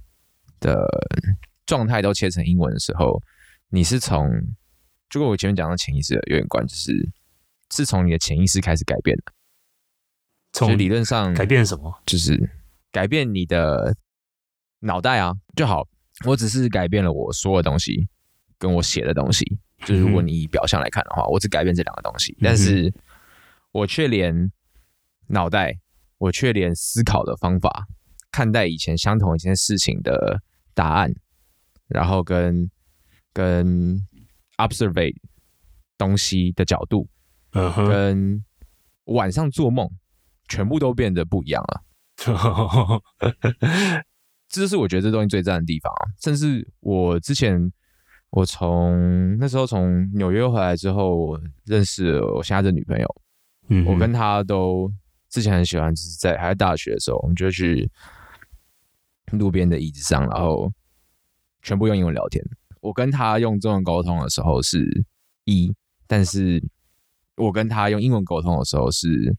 [0.59, 0.85] 的
[1.67, 3.23] 状态都切成英文的时候，
[3.69, 4.29] 你是从
[5.09, 6.93] 就跟我前面讲的潜意识有点关，就是
[7.73, 9.33] 是从你的潜意识开始改变的。
[10.53, 12.03] 从理论上改变什么？
[12.07, 12.51] 就是
[12.91, 13.97] 改变你的
[14.81, 15.87] 脑袋啊就好。
[16.27, 18.09] 我只是改变了我说的东西，
[18.59, 19.59] 跟我写的东西。
[19.87, 22.93] 就是如果你以表象来看的话，我只改变这两个东西，但是
[23.73, 24.53] 我却连
[25.29, 25.79] 脑袋，
[26.19, 27.87] 我却连思考的方法，
[28.31, 30.43] 看待以前相同一件事情的
[30.75, 31.11] 答案，
[31.89, 32.71] 然后跟
[33.33, 34.07] 跟
[34.59, 35.15] observe
[35.97, 37.09] 东西的角度，
[37.53, 38.45] 嗯哼，跟
[39.05, 39.91] 晚上做梦，
[40.49, 41.83] 全部都变得不一样了。
[44.49, 46.03] 这就是我觉得这东西最赞的地方啊！
[46.21, 47.73] 甚至我之前，
[48.31, 53.23] 我从那时候从纽约回来之后，我认识了我现在的女朋友，
[53.69, 54.93] 嗯我跟她都
[55.29, 57.89] 之前很喜欢，就是在还在大学的时候，我们就去
[59.31, 60.71] 路边的椅子上，然后
[61.63, 62.45] 全部用英文聊天。
[62.81, 65.05] 我跟她用中文沟通的时候是
[65.45, 65.73] 一，
[66.09, 66.61] 但是
[67.41, 69.37] 我跟他用英文沟通的时候是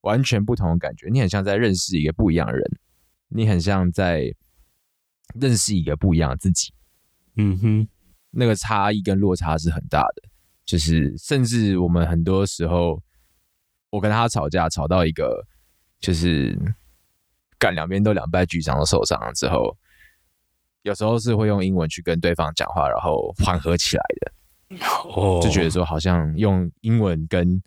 [0.00, 1.08] 完全不同的感觉。
[1.10, 2.62] 你很像在认识一个不一样的人，
[3.28, 4.34] 你很像在
[5.34, 6.72] 认识一个不一样的自己。
[7.36, 7.88] 嗯哼，
[8.30, 10.28] 那个差异跟落差是很大的，
[10.64, 13.02] 就是甚至我们很多时候，
[13.90, 15.44] 我跟他吵架吵到一个
[16.00, 16.58] 就是
[17.58, 19.76] 干两边都两败俱伤都受伤了之后，
[20.82, 24.32] 有时候是会用英文去跟对方讲话，然后缓和起来的，
[25.14, 27.62] 哦，就觉得说好像用英文跟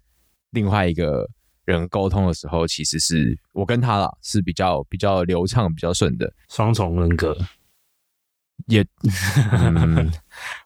[0.51, 1.27] 另外一个
[1.65, 7.38] 人沟通的时候，其实是我跟他啦是比较比较流畅、比较顺的，双重人格，
[8.67, 8.85] 也、
[9.53, 10.12] 嗯、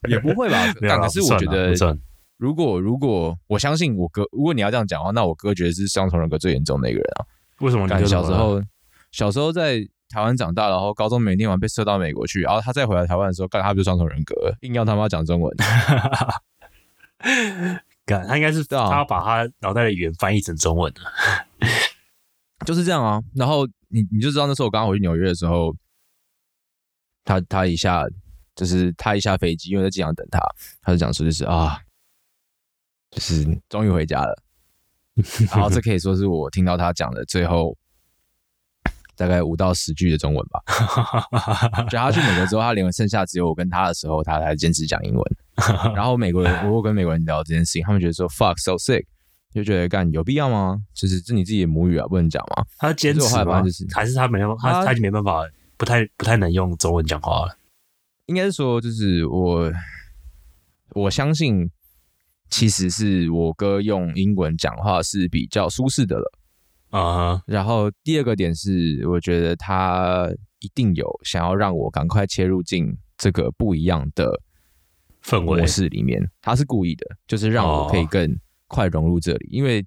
[0.10, 0.74] 也不会吧？
[0.80, 1.76] 可是我觉得
[2.38, 7.26] 如果如果我相信我哥，如果你要这样讲的话，那我哥觉得是双重人格最严重的一个人啊。
[7.60, 8.62] 为什么你小时候，
[9.12, 15.52] 小时候在台湾长大，然后高中没念完被射到美国去，然后他再回来台湾的时候，干他不是双重人格了， 硬要他妈讲中文。
[18.06, 21.02] 干他应该是他把他脑袋的语言翻译成中文的，
[22.64, 23.20] 就是这样啊。
[23.34, 25.76] 然后你你就知道那时候我刚刚回去纽约的时候，
[27.24, 28.06] 他他一下
[28.56, 30.40] 就是他一下飞机，因为在机场等他，
[30.82, 31.80] 他就讲说就是啊，
[33.10, 34.44] 就是终于回家了。
[35.52, 37.78] 然后这可以说是我听到他讲的最后
[39.24, 40.60] 大概五到十句的中文吧。
[41.90, 45.36] 就他去美国之后，他连剩下只有我跟他的时候，他才坚持讲英文。
[45.96, 49.06] 然后美国人，我有跟美国人聊这件事情，他们觉得说 fuck so sick，
[49.54, 50.78] 就觉得干有必要吗？
[50.94, 52.66] 就是这你自己的母语啊，不能讲吗？
[52.78, 57.58] 他坚持吗就是还是他没办法，他他他已经没办法，不太不太能用中文讲话了。
[58.26, 59.72] 应该是说，就是我
[60.96, 61.70] 我相信，
[62.50, 66.32] 其实是我哥用英文讲话是比较舒适的了。
[66.94, 70.30] 啊哈，然后第二个点是，我觉得他
[70.60, 74.40] 一定有想要让我赶快切入进这个不一样的
[75.24, 79.50] 氛围模式里面，他是故意的，就是让我可以哦更快融入这里。
[79.50, 79.84] 因为，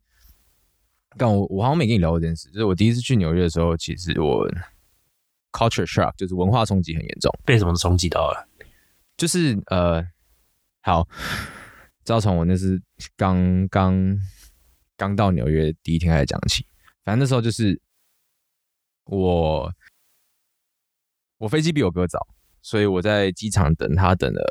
[1.17, 4.45] 但我我好像没跟你聊过这件事，就是我第一次去纽约的时候，其实我
[5.53, 7.33] culture shock 就是文化冲击很严重。
[7.45, 8.49] 被什么冲击到了？
[9.17, 10.05] 就是呃，
[10.83, 11.07] 好，
[12.05, 12.83] 知道从我那是
[13.17, 14.19] 刚刚
[14.97, 16.67] 刚到纽约第一天开始讲起。
[17.07, 17.81] 反正那时候就是
[19.05, 19.73] 我
[21.39, 22.19] 我飞机比我哥早，
[22.63, 24.43] 所以我在机场等他等了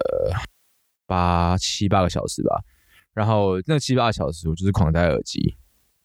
[1.05, 2.63] 八七八个小时吧。
[3.13, 5.55] 然后那七八个小时，我就是狂戴耳机，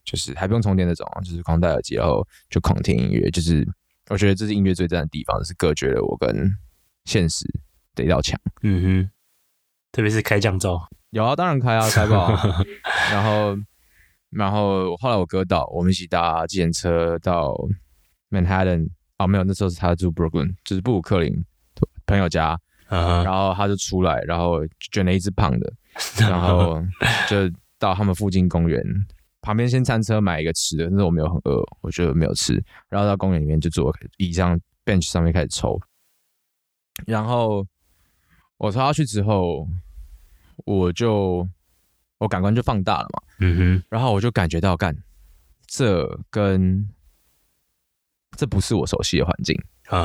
[0.04, 3.30] 就是还不用充电那种啊，就是狂戴耳机，然后就狂听音乐。
[3.30, 3.64] 就是
[4.08, 6.50] 我觉得这是音乐最赞的地方，就是隔绝了我跟
[7.04, 7.46] 现实
[7.94, 8.40] 的一道墙。
[8.62, 9.10] 嗯哼，
[9.92, 12.64] 特别是开降噪，有啊，当然开啊，开爆啊。
[13.12, 13.56] 然后，
[14.30, 17.54] 然后后来我哥到，我们一起搭计程车到
[18.30, 18.88] Manhattan。
[19.18, 21.44] 哦，没有，那时候是他住 Brooklyn，就是布鲁克林
[22.06, 22.58] 朋友家。
[22.88, 25.72] 啊然后他就出来，然后卷了一只胖的，
[26.18, 26.82] 然后
[27.28, 27.36] 就
[27.78, 28.82] 到他们附近公园
[29.42, 32.60] 旁边先餐车买一个吃的，那时候我没有很饿，我就没有吃。
[32.88, 35.80] 然后到公园里面就坐椅上 bench 上面开始抽。
[37.06, 37.64] 然后
[38.56, 39.68] 我抽下去之后，
[40.64, 41.48] 我就
[42.20, 43.82] 我感官就放大了嘛，嗯哼。
[43.88, 44.94] 然后我就感觉到干，
[45.66, 46.88] 这跟
[48.36, 49.56] 这不是我熟悉的环境，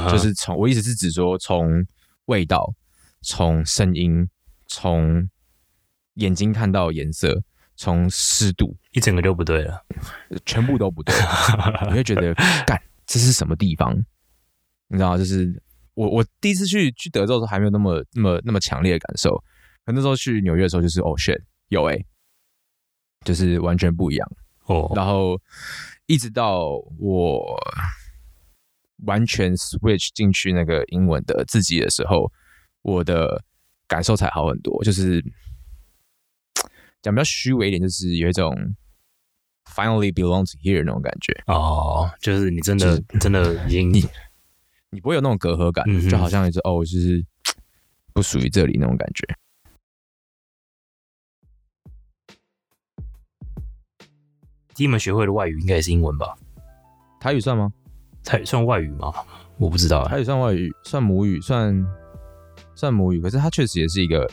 [0.09, 1.85] 就是从我意思是指说从
[2.25, 2.73] 味道、
[3.21, 4.27] 从声音、
[4.65, 5.29] 从
[6.13, 7.43] 眼睛看到颜色、
[7.75, 9.85] 从湿度，一整个就不对了。
[10.45, 11.13] 全部都不对，
[11.89, 12.33] 你会觉得
[12.65, 13.93] 干这是什么地方？
[14.87, 15.61] 你知道，就是
[15.95, 19.35] 我我第一次去去德州的时候还没有那么那么那么强烈的感受，
[19.85, 21.39] 可那时候去纽约的时候就是哦 shit
[21.69, 22.05] 有诶、
[23.25, 24.31] 就是完全不一样。
[24.65, 25.39] 哦，然后
[26.07, 27.59] 一直到我
[29.05, 32.31] 完全 switch 进去那个英文的自己的时候，
[32.81, 33.43] 我的
[33.87, 34.83] 感受才好很多。
[34.83, 35.23] 就是
[37.01, 38.55] 讲比较虚伪一点，就是有一种
[39.65, 41.33] finally belong to here 那种感觉。
[41.45, 44.03] 哦，就是你真的真的已经你
[44.89, 47.23] 你不会有那种隔阂感，嗯就好像是哦，就是
[48.13, 49.27] 不属于这里那种感觉。
[54.75, 56.35] 第一门学会的外语应该也是英文吧？
[57.19, 57.71] 台语算吗？
[58.23, 59.13] 台语算外语吗？
[59.57, 61.85] 我不知道、台语算外语，算母语，算
[62.75, 63.21] 算母语。
[63.21, 64.29] 可是它确实也是一个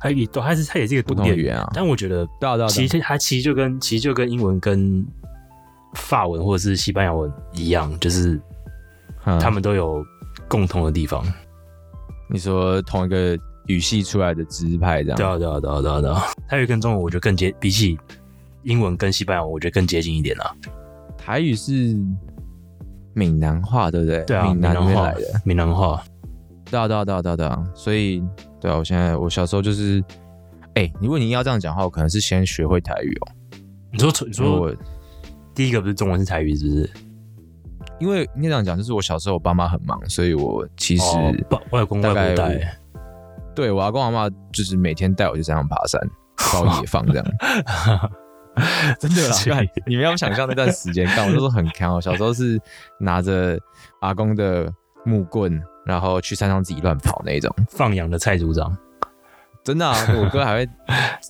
[0.00, 1.70] 它也都还是它也是一个不独立语言啊。
[1.72, 5.06] 但我觉得对啊对啊，对啊其实它其实就跟其实就跟英文跟
[5.94, 8.40] 法文或者是西班牙文一样，就是
[9.24, 10.04] 嗯他们都有
[10.48, 11.24] 共同的地方。
[12.28, 16.22] 你说同一个语系出来的支派这样，对啊，对啊，对啊，对啊，对啊。
[16.48, 17.96] 台语跟中文我觉得更接，比起
[18.62, 20.54] 英文跟西班牙文，我觉得更接近一点啊。
[21.16, 21.96] 台语是
[23.14, 24.22] 闽南话，对不对？
[24.24, 26.02] 对啊，闽南话来的。，闽南话。
[26.70, 27.64] 对啊，对啊，对啊，对啊，对啊。
[27.74, 28.22] 所以，
[28.60, 30.02] 对啊，我现在我小时候就是，
[30.74, 33.32] 哎、你问你硬要这样讲话，我可能是先学会台语哦。
[33.92, 34.74] 你说你说我
[35.54, 36.90] 第一个不是中文是台语，是不是？
[37.98, 41.02] 因为应该这样讲，就是我小时候我爸妈很忙，所以我其实、
[41.50, 42.78] 哦，外公外婆带。
[43.52, 46.00] 对我阿公阿妈就是每天带我去山上爬山、
[46.52, 47.26] 包野放这样。
[48.98, 52.00] 真的啦，你们要想象那段时间，干我那时候很强哦。
[52.00, 52.60] 小时候是
[52.98, 53.58] 拿着
[54.00, 54.72] 阿公的
[55.04, 57.54] 木棍，然后去山上自己乱跑那种。
[57.68, 58.76] 放羊的蔡组长，
[59.64, 60.68] 真的啊， 我哥还会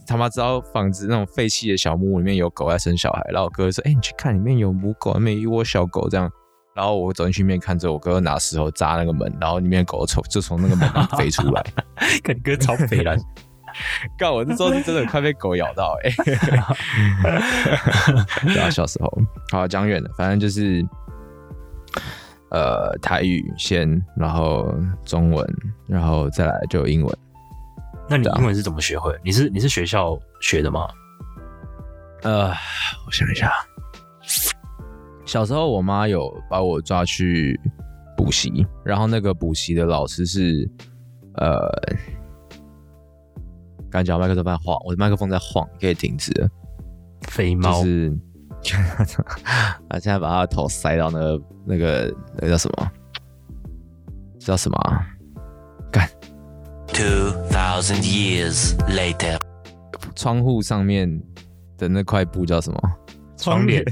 [0.06, 6.30] 他妈知道房子那种废弃的小木屋里面有狗在生小孩，然后我哥说：“哎、你去看，里面有母狗，里面一窝小狗。”这样，
[6.74, 11.64] 然后我走进去面看着我哥拿石头砸那个门，然后里面的狗从就从那个门飞出来。
[12.22, 13.18] 看你哥超北蓝，
[14.18, 16.10] 干，我那时候是真的快被狗咬到哎、
[18.42, 19.18] 对啊，小时候
[19.50, 20.84] 好讲远了，反正就是
[22.50, 25.46] 呃台语先，然后中文，
[25.86, 27.18] 然后再来就英文。
[28.08, 29.16] 那你英文是怎么学会？
[29.24, 30.88] 你是你是学校学的吗？
[32.22, 32.48] 呃，
[33.06, 33.52] 我想一下，
[35.24, 37.58] 小时候我妈有把我抓去
[38.16, 40.68] 补习，然后那个补习的老师是
[41.36, 41.70] 呃，
[43.90, 46.48] 刚讲麦克风在晃，我的麦克风在晃，可以停止了。
[47.28, 48.16] 肥猫、就是
[49.88, 52.90] 啊现在把他的头塞到那个那个那个叫什么？
[54.38, 55.06] 叫什么啊、
[56.88, 59.38] 2,000 years later.
[60.16, 61.22] 窗户上面
[61.76, 62.80] 的那块布叫什么？
[63.36, 63.82] 窗帘，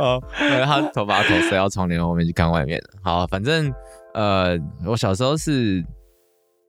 [0.00, 2.80] 哦， 然后他头把他头塞到窗帘后面去看外面。
[3.02, 3.72] 好，反正
[4.14, 5.84] 呃，我小时候是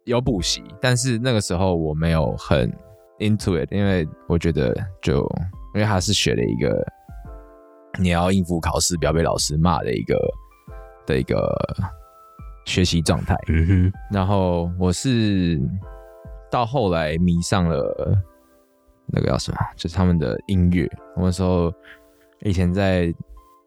[0.03, 2.71] 有补习，但是那个时候我没有很
[3.19, 5.21] into it，因为我觉得就
[5.73, 6.85] 因为他是学了一个
[7.99, 10.17] 你要应付考试，不要被老师骂的一个
[11.05, 11.37] 的一个
[12.65, 13.35] 学习状态。
[13.47, 15.61] 嗯哼，然后我是
[16.51, 18.17] 到后来迷上了
[19.05, 20.89] 那个叫什么，就是他们的音乐。
[21.15, 21.71] 我那时候
[22.41, 23.13] 以前在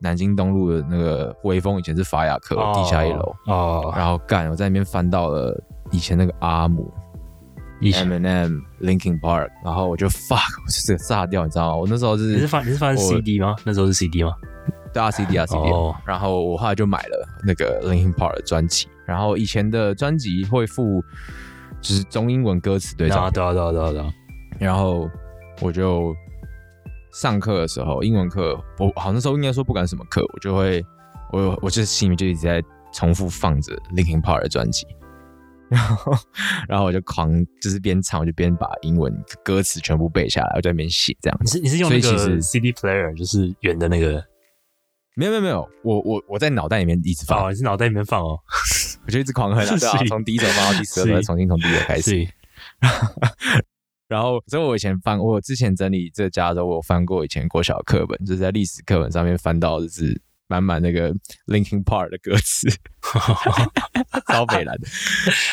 [0.01, 5.59] 南京东路的那个微风，以前是法雅克、地下一楼，哦，然后干我在那边翻到了
[5.91, 6.93] 以前那个阿姆、
[7.81, 11.77] Eminem、Linkin Park，然后我就 fuck，我就这个炸掉，你知道吗？
[11.77, 13.57] 我那时候是你是发你是发 CD 吗？
[13.65, 14.33] 那时候是 CD 吗？
[14.93, 21.03] 对啊 CD 啊 CD，、哦然后我后来就买了那个 Linkin Park 的专辑，然后以前的专辑会附
[21.81, 24.13] 就是中英文歌词对照啊，，对啊，对啊，对啊，对啊，
[24.59, 25.09] 然后
[25.61, 26.15] 我就
[27.13, 30.85] 上课的时候，英文课我好那时候应该说不管什么课，我就会
[31.33, 34.87] 我我就是心里面就一直在重复放着 Linkin Park 的专辑，
[35.69, 36.13] 然后
[36.69, 37.31] 然后我就狂
[37.61, 39.13] 就是边唱我就边把英文
[39.45, 41.47] 歌词全部背下来，我在那边写这样你。
[41.49, 44.25] 是你是用那个 CD player，就是圆的那个？
[45.17, 48.39] 没有没有没有，我我我在脑袋里面一直放，哦，你是脑袋里面放哦，
[49.05, 52.29] 我就一直狂哼 啊，对啊是，从第一首放到第十二重新从第一首开始。
[54.09, 61.13] 是然后，所以我以前翻，我之前整理这家的时候，我有翻过以前国小课本，就是在历史课本上面翻到，就是满满那个
[61.47, 62.69] Linkin Park 的歌词，
[64.33, 64.89] 超北蓝的。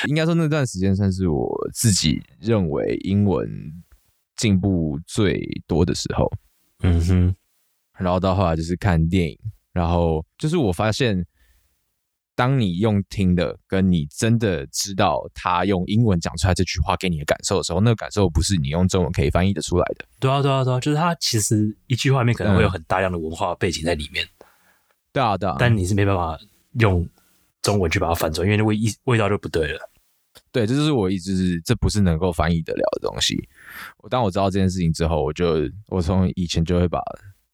[0.07, 3.49] 应该说那段时间算是我自己认为英文
[4.37, 6.31] 进步最多的时候。
[6.81, 7.35] 嗯哼，
[7.97, 9.37] 然后到后来就是看电影，
[9.73, 11.25] 然后就是我发现，
[12.35, 20.05] 当你用听的，跟你真的知道他用英文讲出来这句话给你的感受的时候，那个感受不是你用中文可以翻译的出来的。
[20.19, 24.27] 对啊，对啊，对啊，就是它其实一句话里面可能会有很大量的文化背景在里面，
[25.13, 26.37] 对啊，对啊，但你是没办法
[26.79, 27.07] 用
[27.61, 29.89] 中文去把它翻出来，因为那味一味道就不对了。
[30.51, 33.47] 对，这就是我一直这不是能够翻译得了的东西。
[33.99, 37.01] 我当我知道这件事情之后，我就我从以前就会把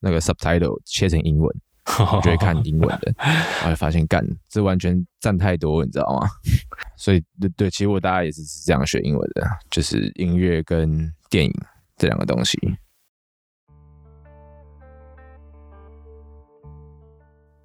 [0.00, 1.71] 那个 subtitle 切成英文，我
[2.22, 6.28] 就会看英文的， 然后发现干这完全占太多，你知道吗？
[6.96, 11.52] 所以对对，其实我大家也是是这样学英文的，就是音乐跟电影
[11.96, 12.58] 这两个东西。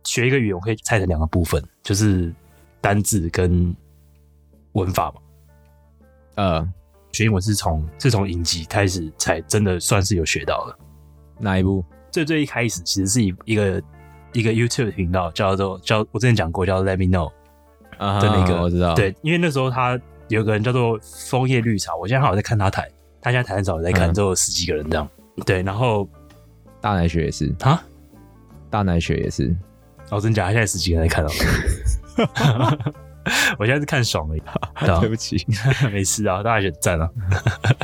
[0.04, 2.34] 学一个语言，我可以拆成两个部分，就是
[2.82, 3.76] 单字跟
[4.72, 5.22] 文法嘛。
[6.36, 6.74] 呃，
[7.12, 10.80] 学英文是从是从影集开始才真的算是有学到的。
[11.40, 11.86] 哪一部？
[12.10, 13.84] 最最一开始其实是一一个
[14.34, 17.32] 一个 YouTube 频道叫做叫我之前讲过叫 Let Me Know
[17.98, 21.00] 啊的那个，我知道。，对，因为那时候他有个人叫做
[21.30, 22.88] 枫叶绿茶，我现在好像在看他台，
[23.22, 25.08] 他现在台很少有在看，嗯只有十几个人这样。
[25.46, 26.08] 对，然后
[26.82, 27.84] 大奶雪也是，啊，
[28.70, 29.56] 大奶雪也是。
[30.10, 30.46] 哦，真假？
[30.46, 32.94] 他现在十几个人在看哦。
[33.60, 34.42] 我现在是看爽而已，
[34.80, 35.46] 对啊对不起。
[35.92, 37.10] 没事啊，大家觉得赞啊。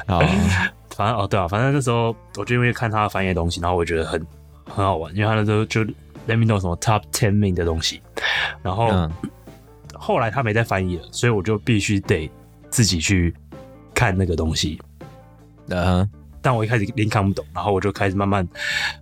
[0.08, 0.20] 好，
[0.96, 4.26] 反正哦，对啊，反正那时候我就因为看他翻译的东西，然后我觉得很
[4.66, 5.86] 很好玩，因为他那时候就
[6.28, 8.02] Let me know 什么 Top Ten Min 的东西，
[8.62, 9.12] 然后、嗯
[9.96, 12.30] 后来他没再翻译了，所以我就必须得
[12.70, 13.34] 自己去
[13.94, 14.78] 看那个东西。
[15.70, 16.10] 嗯
[16.42, 18.46] 但我一开始连看不懂，然后我就开始慢慢、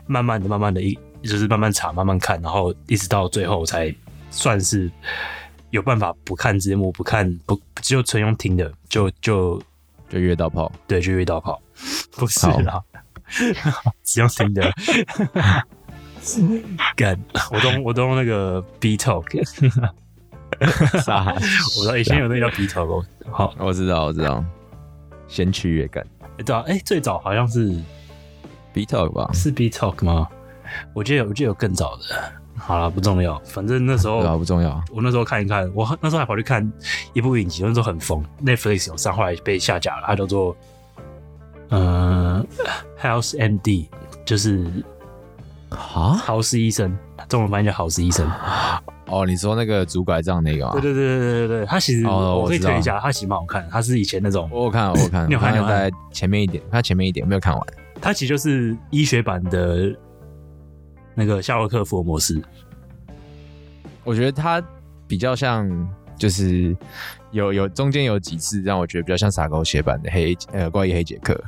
[0.06, 0.94] 慢慢的、慢慢的一
[1.24, 3.92] 就是慢慢查、慢慢看，然后一直到最后才
[4.30, 4.92] 算是
[5.72, 9.60] 有办法不看字幕、不看不只有纯用听的，就就
[10.08, 10.72] 就约到炮。
[10.86, 11.60] 对，就约到炮，
[12.12, 12.80] 不是啦，
[14.04, 14.72] 只用听的。
[16.96, 17.20] 干，
[17.52, 19.26] 我都我都用那个 B Talk，
[21.04, 24.44] 傻我说以前有那个叫 B Talk，哦好，我知道，我知道。
[25.28, 26.06] 先驱也干
[26.46, 27.74] 对啊，哎、最早好像是
[28.74, 29.30] B Talk 吧？
[29.34, 30.28] 是 B Talk 吗？
[30.94, 34.84] 我记得有我记得有更早的，好了，不重要，反正那时候对啊，不重要。
[34.92, 36.70] 我那时候看一看，我那时候还跑去看
[37.14, 40.56] 一部影集，那时候很疯，Netflix 有上，后来被下架了，它叫做
[41.70, 42.46] 呃
[43.02, 43.88] House MD，
[44.26, 44.66] 就是
[45.72, 46.14] 啊？
[46.24, 46.96] 豪斯医生，
[47.28, 48.30] 中文翻译叫豪斯医生。
[49.08, 50.72] 哦，你说那个拄拐杖那个吗？
[50.74, 57.68] 对对对对对对对，它其实哦我可以我知道推一下，他其实蛮好看的，它是以前那种，我有看，我有看，你有看你有看在前面一点，他前面一点，没有看完。
[58.00, 59.94] 他其实就是医学版的
[61.14, 62.42] 那个夏洛克福尔摩斯。
[64.04, 64.64] 我觉得他
[65.08, 65.70] 比较像，
[66.18, 66.76] 就是
[67.32, 71.40] 有有中间有几次让我觉得比较像傻狗血版的黑呃怪异黑杰克。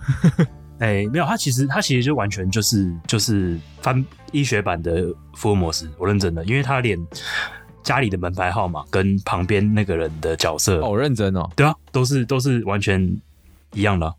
[0.84, 7.00] 哎、没有，它其实它其实就完全就是就是翻医学版的福尔摩斯，我认真的，因为他连
[7.84, 11.50] 家里的门牌号码跟旁边那个人的角色，哦，认真哦。
[11.56, 13.02] 对啊，都是都是完全
[13.74, 14.14] 一样的啊、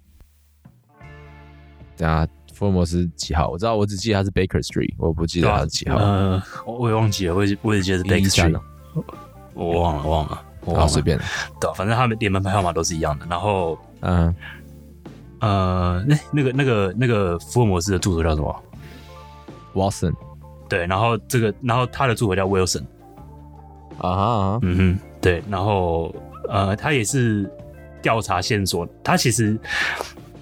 [1.98, 3.48] 等下福尔摩斯几号？
[3.48, 5.96] 我知道，我只记得他是 Baker Street，我不记得对啊他是几号。
[5.96, 8.60] 呃，我我也忘记了，我也我也记得是 Baker Street，
[9.52, 11.18] 我忘了忘了，我忘好，了，随便。
[11.60, 13.26] 对啊、反正他们连门牌号码都是一样的。
[13.28, 14.34] 然后嗯，
[15.44, 18.64] 呃，那那个那个那个福尔摩斯的助手叫什么
[19.74, 20.14] ？Watson
[20.70, 22.84] 对，然后这个然后他的助手叫 Wilson，
[23.98, 26.14] 啊哈嗯哼，对，然后
[26.48, 27.50] 呃，他也是
[28.00, 29.58] 调查线索，他其实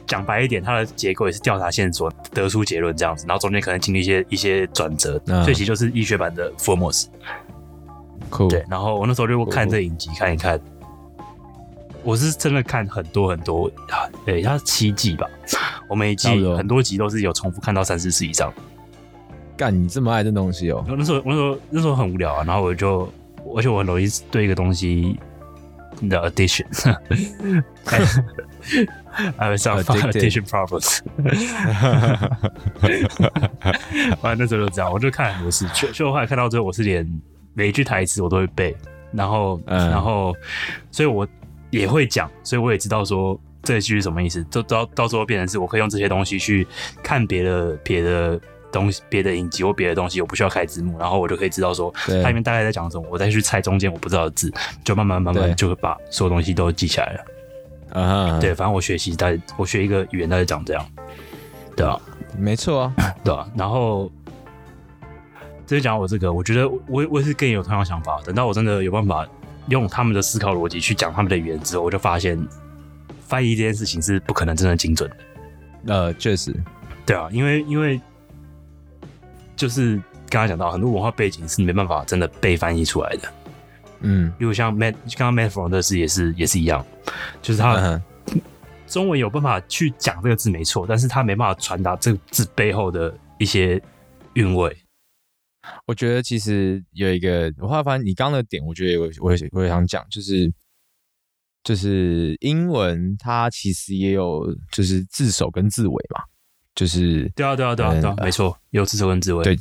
[0.06, 7.08] 讲白一点，他的结构也是调查线索得出结论这样子，然后中间可能经历一些一些转折，嗯所以其实就是医学版的福尔摩斯。
[8.30, 8.46] 酷。
[8.48, 10.60] 对，然后我那时候就看这影集看一看，
[12.04, 15.28] 我是真的看很多很多，啊对，它是七季吧，
[15.88, 18.52] 我每一季很多集都是有重复看到三四次以上。
[19.56, 20.84] 干，你这么爱这东西哦。
[20.88, 23.08] 那时候那时候那时候很无聊啊，然后我就，
[23.54, 25.18] 而且我很容易对一个东西
[26.08, 26.64] 的 addiction，
[29.36, 31.00] 还有上 addiction problems，
[34.20, 37.06] 反正那时候就这样，我就看很多次，就就后来看到最后，我是连
[37.54, 38.74] 每一句台词我都会背，
[39.12, 39.90] 然后、嗯。
[39.90, 40.34] 然后，
[40.90, 41.26] 所以我
[41.72, 46.64] 也会讲，所以我也知道说这一句是什么意思，就到到时候变成是我可以用这些东西去
[47.02, 51.92] 看别的别的东西、别的影集或别的东西，我不需要开字幕，然后我就可以知道说
[52.22, 54.52] 它里面大概在讲什么，我再去猜中间我不知道的字，
[54.84, 57.24] 就慢慢慢慢就会把所有东西都记起来了。
[58.00, 60.86] 啊哈，对，，反正我学习大概我学一个语言大概讲这样，
[61.76, 62.00] 对啊，
[62.38, 62.94] 没错啊。
[63.22, 64.10] 对啊，然后
[65.66, 68.18] 这就讲我这个，我觉得我我也是跟你有同样想法。
[68.24, 69.26] 等到我真的有办法
[69.68, 72.38] 用他们的思考逻辑去讲他们的语言之后，我就发现
[73.20, 75.08] 翻译这件事情是不可能真的精准
[75.84, 75.94] 的。
[75.94, 76.54] 呃，确实，
[77.04, 78.00] 对啊，因为因为
[79.56, 79.96] 就是
[80.28, 83.28] 刚刚讲到很多文化背景是没办法真的被翻译出来的。
[84.00, 86.84] 嗯，例如像 Matt 刚刚 Matt from 的事也是也是一样，
[87.40, 88.02] 就是他嗯
[88.86, 93.80] 中文有办法去讲这个字没错，但是他没办法传达这个字背后的一些
[94.34, 94.76] 韵味。
[95.86, 100.52] 我觉得其实有一个，我后来发现你刚刚的点，我觉得我我也我也想讲，就是
[101.62, 106.24] 就是英文它其实也有就是字首跟字尾嘛，
[106.74, 109.56] 就是对啊，对啊，对啊，对啊，嗯没错，有字首跟字尾，对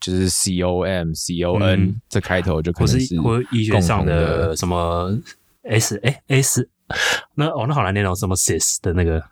[0.00, 5.16] 就是 C O M C O N、嗯这开头就可或能是是或医学上的什么
[5.62, 6.68] S 哎 S，
[7.34, 9.22] 那哦那好难念哦，什么 sis 的那个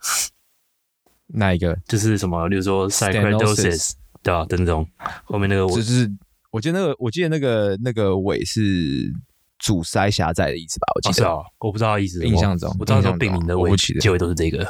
[1.28, 3.92] 那一个，就是什么，例如说 psychosis，
[4.22, 4.86] 对啊，的那种
[5.24, 6.10] 后面那个我就是
[6.50, 9.12] 我记得那个我记得那个那个尾是
[9.58, 11.26] 阻塞狭窄的意思吧，我记得。
[11.26, 14.66] 哦是啊，我不知道意思，印象中我知道说病名的尾结尾都是这个，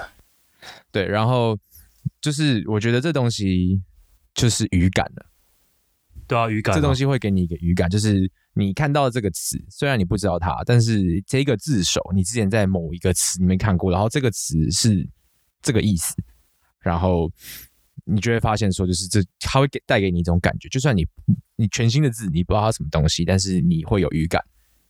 [0.92, 1.58] 对，然后
[2.20, 3.80] 就是我觉得这东西
[4.34, 5.26] 就是语感了。
[6.26, 15.08] 对啊，语感啊这东西会给你一个语感，就是你看到这个词，虽然你不知道它，但是这个字首你之前在某一个词里面看过，然后这个词是
[15.60, 16.14] 这个意思，
[16.78, 17.28] 然后
[18.12, 21.06] 你就会发现说，就是这它会给带给你一种感觉，就算你
[21.56, 24.44] 你全新的字你不知道它什么东西，但是你会有语感，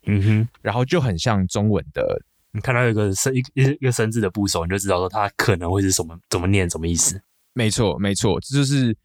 [0.07, 0.49] 嗯哼。
[0.63, 7.21] 然后就很像中文的，你看到有一个生一一一个生字的部首，你就知道说它可能会是什么怎么念什么意思。
[7.53, 8.97] 没错没错，这就是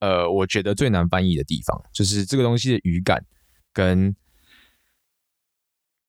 [0.00, 3.24] 呃我觉得最难翻译的地方，就是这个东西的语感
[3.72, 4.14] 跟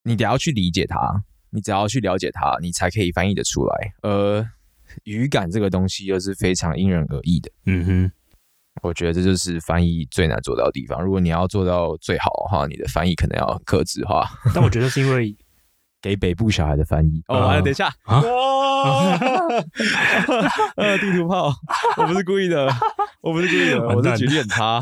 [0.02, 3.94] 你得要去理解它，你只要去了解它，你才可以翻译得出来。
[4.02, 4.46] 而
[5.04, 8.12] 语感这个东西又是非常因人而异的，嗯哼，
[8.82, 11.02] 我觉得这就是翻译最难做到的地方。
[11.02, 15.36] 如果你要做到最好的话，你的翻译可能要很克制化，但我觉得是因为
[16.02, 17.22] 给北部小孩的翻译。
[17.28, 17.90] 哦，啊完了，等一下，
[20.76, 21.50] 呃， 地图炮，
[21.96, 22.68] 我不是故意的，
[23.22, 24.78] 我不是故意的，我是举例很差。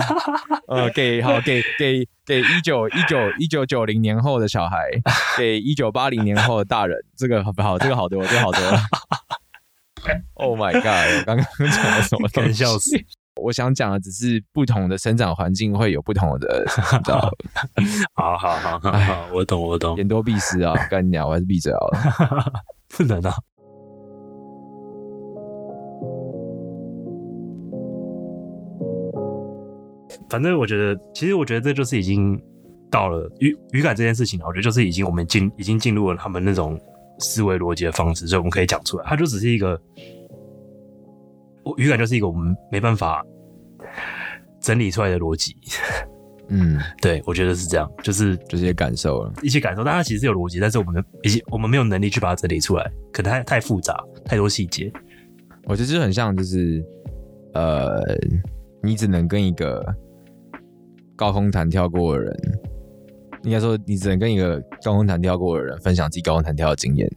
[0.66, 4.78] 呃， 给好给给给一九一九一九九零年后的小孩，
[5.38, 7.78] 给一九八零年后的大人，这个好不好？
[7.78, 8.80] 这个好多了，这个好多了。
[10.34, 11.18] Oh my god！
[11.20, 12.64] 我刚刚讲了什么 东西？
[12.78, 12.96] 死。
[13.40, 17.30] 我想讲的只是不同的生长环境会有不同的，你知道，
[18.14, 20.74] 好好好好好，我懂我懂，言多必失啊！
[20.90, 22.52] 干你娘，我还是闭嘴好了。
[22.88, 23.34] 不能啊。
[30.28, 32.40] 反正我觉得，其实我觉得这就是已经
[32.90, 34.46] 到了语语感这件事情了。
[34.46, 36.78] 我觉得就是已经我们进已经进入了他们那种
[37.22, 39.04] 思维逻辑的方式，所以我们可以讲出来。
[39.06, 39.80] 它就只是一个，
[41.64, 43.24] 我语感就是一个我们没办法
[44.60, 45.56] 整理出来的逻辑。
[46.48, 49.32] 嗯， 对我觉得是这样，就是就是些感受了。
[49.42, 54.92] 一些感受，但它其实是有逻辑，但是我们一些我们没有能力去把它整理出来，可能太太复杂，太多细节。
[55.64, 56.84] 我觉得就很像，就是
[57.54, 58.02] 呃，
[58.82, 59.82] 你只能跟一个
[61.14, 62.36] 高空弹跳过的人，
[63.42, 67.10] 应该说你只能跟一个高空弹跳过的人分享自己高空弹跳的经验，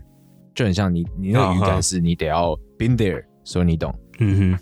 [0.54, 3.94] 就很像你你那个语感是你得要 been there，所以你懂。
[4.20, 4.60] 嗯哼，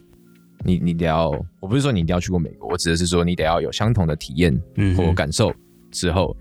[0.66, 5.54] 你你得要，我不是说你一定要去过美国，我指的是说你得要有相同的体验嗯或感受
[5.92, 6.36] 之后，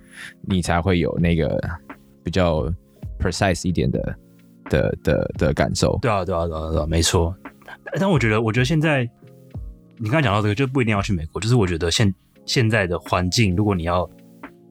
[0.48, 1.60] 你才会有那个
[2.24, 2.72] 比较
[3.18, 4.16] precise 一点的
[4.70, 5.98] 的的的感受。
[6.00, 7.34] 对啊，对啊，对啊，对啊，没错。
[8.00, 9.08] 但我觉得，我觉得现在
[9.98, 12.12] 你刚才讲到这个，就不一定要去美国，就是我觉得现
[12.46, 14.08] 现在的环境，如果你要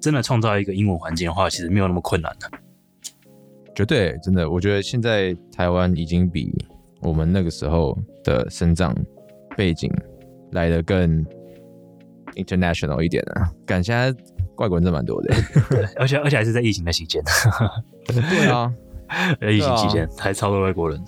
[0.02, 2.49] 真的创造一个英文环境的话，其实没有那么困难的。
[3.74, 6.54] 绝对真的，我觉得现在台湾已经比
[7.02, 8.93] 我们那个时候的生长
[9.56, 9.89] 背景
[10.52, 11.26] 来的更
[12.36, 13.49] international 一点了。
[13.66, 14.14] 感现在
[14.58, 15.36] 外国人真蛮多的。
[15.97, 17.24] 而且而且还是在疫情的期间，
[18.08, 18.74] 对啊，
[19.39, 21.02] 在疫情期间还超多外国人。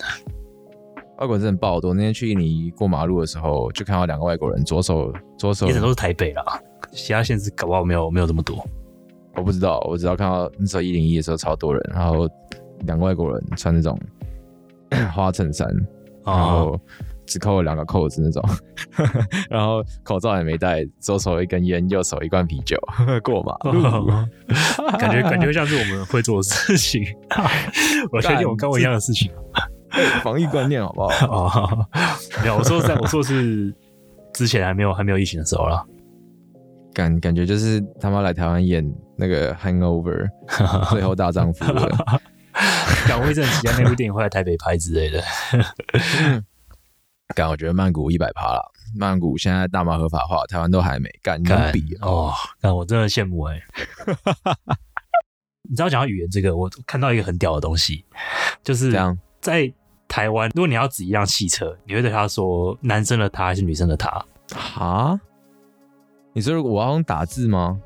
[1.18, 1.94] 外国人真的爆多。
[1.94, 6.44] 那天去印尼过马路的时候，就看到两个外国人，左手左手也都是台北啦，
[6.92, 8.66] 其他县市搞不好没有没有这么多。
[9.36, 12.28] 我不知道，我只要看到那时候一零一的时候超多人，然后
[12.82, 14.00] 两个外国人穿那种
[15.14, 15.68] 花衬衫，
[16.26, 16.80] 然哦，后
[17.26, 18.44] 只扣了两个扣子那种，
[19.50, 22.78] 然后口罩也没戴，左手一根烟，右手一罐啤酒
[23.24, 24.08] 过马路。
[25.00, 27.04] 感觉感觉像是我们会做的事情。
[28.12, 29.32] 我确定我跟我一样的事情。
[30.24, 31.28] 防疫观念好不好？
[31.28, 31.88] 哦，
[32.42, 33.74] 没有，我说在我说是
[34.34, 35.84] 之前还没有还没有疫情的时候了。
[36.94, 38.84] 感感觉就是他妈来台湾演
[39.16, 40.28] 那个 Hangover
[40.92, 42.22] 最后大丈夫了。
[43.08, 45.24] 港威这期间那部电影会来台北拍之类的。
[47.36, 48.62] 感我觉得曼谷一百趴了，
[48.96, 52.08] 曼谷现在大麻合法化，台湾都还没干，你能干比啊？
[52.08, 53.60] 哦，干我真的羡慕哎、
[55.68, 58.06] 你知道讲到语言这个，我看到一个很屌的东西，
[58.64, 58.92] 就是
[59.42, 59.74] 在
[60.08, 64.24] 台湾，如果你要指一辆汽车，你会对他说男生的他还是女生的他？
[64.54, 65.20] 哈？
[66.34, 67.82] 你说如果我要用打字吗？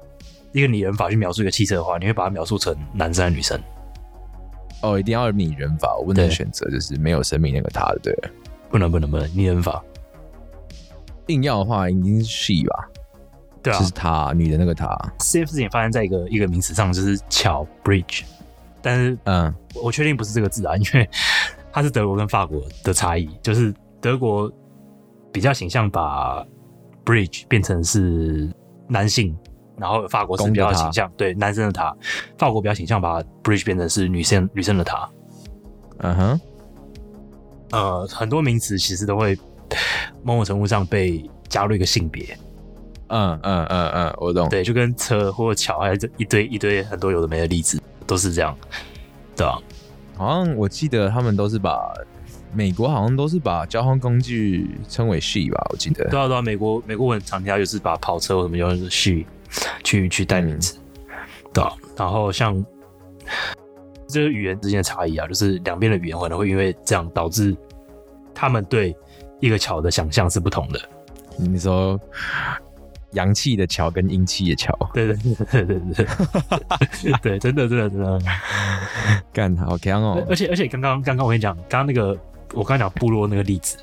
[0.58, 3.62] 一个拟人法去描述一个汽车的话，你会把它描述成男生还是女生？
[4.82, 8.30] 哦，一定要有拟人法，我不能对选择就是没有生命那个他的，对了。
[8.70, 9.84] 不能不能不能，拟人法，
[11.28, 12.90] 硬要的话，一定是 she 吧？
[13.62, 14.88] 对啊就是他，女的那个他。
[15.20, 18.24] C F 事情发生在一个一个名词上，就是桥 bridge，
[18.82, 21.08] 但是嗯，我确定不是这个字啊，因为
[21.72, 24.52] 它是德国跟法国的差异，就是德国
[25.32, 26.44] 比较倾向把
[27.06, 28.52] bridge 变成是
[28.88, 29.38] 男性，
[29.78, 31.96] 然后法国是比较倾向对男生的他，
[32.38, 35.10] 法国比较倾向把 bridge 变成是女生女生的他。
[36.00, 36.42] 嗯哼，
[37.72, 39.38] 呃，很多名词其实都会
[40.24, 42.38] 某种程度上被加入一个性别，
[43.08, 44.48] 嗯嗯嗯嗯，我懂。
[44.50, 48.56] 对，就跟车或桥还是一堆一堆很多有的没的例子都是这样，
[49.36, 49.60] 对吧、
[50.16, 51.94] 好像我记得他们都是把
[52.54, 56.08] 美国好像都是把交通工具称为 she 吧，我记得。
[56.10, 59.26] 对啊，对啊，美国美国我很常听到就是把跑车或什么用 she
[59.84, 60.78] 去去代名词，
[61.54, 62.64] 对啊，然后像
[64.08, 67.56] 这个语言之间的差异啊，就是两边的语言可能会因为这样导致
[68.34, 68.96] 他们对
[69.40, 70.80] 一个桥的想象是不同的。
[71.38, 72.00] 你说
[73.12, 78.20] 阳气的桥跟阴气的桥，对对对对对对，对， 真的真的真的。
[79.32, 80.26] 干好强哦！
[80.30, 82.18] 而且而且刚刚刚刚我跟你讲，刚刚那个
[82.54, 83.78] 我刚刚讲部落那个例子，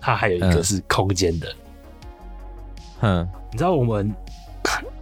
[0.00, 1.54] 它还有一个嗯是空间的。
[3.00, 4.14] 哼你知道我们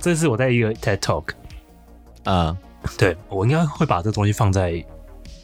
[0.03, 1.28] 这是我在一个 TED Talk，
[2.24, 2.55] 啊
[2.98, 4.84] 对我应该会把这个东西放在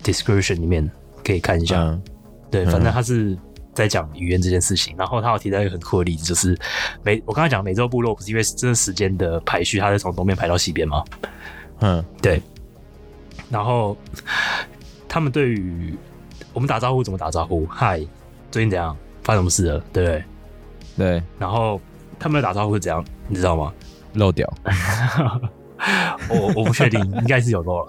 [0.02, 0.90] description 里面，
[1.24, 1.80] 可以看一下。
[1.80, 2.02] 嗯
[2.50, 3.38] 对，嗯反正他是
[3.72, 6.58] 在讲语言这件事情，然后他有提到一个很酷的例子，就是
[7.04, 11.04] 美我刚才讲美洲部落不是因为这个时间的排序，它是从东边排到西边吗？
[11.78, 12.42] 嗯对，
[13.50, 13.96] 然后
[15.08, 15.96] 他们对于
[16.52, 17.64] 我们打招呼怎么打招呼？
[17.66, 17.98] 嗨，
[18.50, 18.96] 最近怎样？
[19.22, 19.84] 发生什么事了？
[19.92, 20.24] 对不对？
[20.96, 21.80] 对，然后
[22.18, 23.04] 他们的打招呼是怎样？
[23.28, 23.72] 你知道吗？
[24.14, 24.48] 漏掉。
[26.28, 27.86] 我我不确定，应该是有漏了。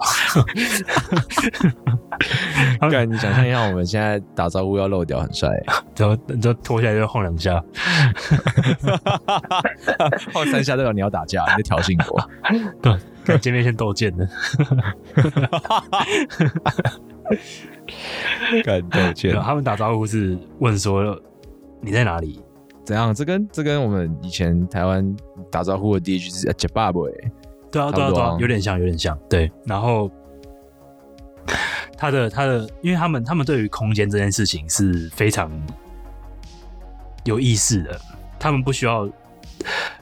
[2.88, 5.50] 干，你想象一下，我们现在打招呼要漏掉，很帅。
[5.98, 7.60] 然后你就脱下来就晃两下，
[10.32, 12.30] 晃三下代表你要打架，你在挑衅我。
[12.80, 14.28] 对，看见面先斗剑的。
[18.64, 21.20] 敢斗剑他们打招呼是问说
[21.80, 22.40] 你在哪里？
[22.84, 23.14] 怎样？
[23.14, 25.16] 这跟这跟我们以前台湾
[25.50, 27.30] 打招呼的第一句是“杰爸爸”哎，
[27.70, 29.18] 对啊，对啊，对啊有点像，有点像。
[29.28, 30.10] 对，然后
[31.96, 35.50] 他的他的，因为他们他们对于空间这件事情是非常
[37.24, 38.00] 有意识的，
[38.38, 39.08] 他们不需要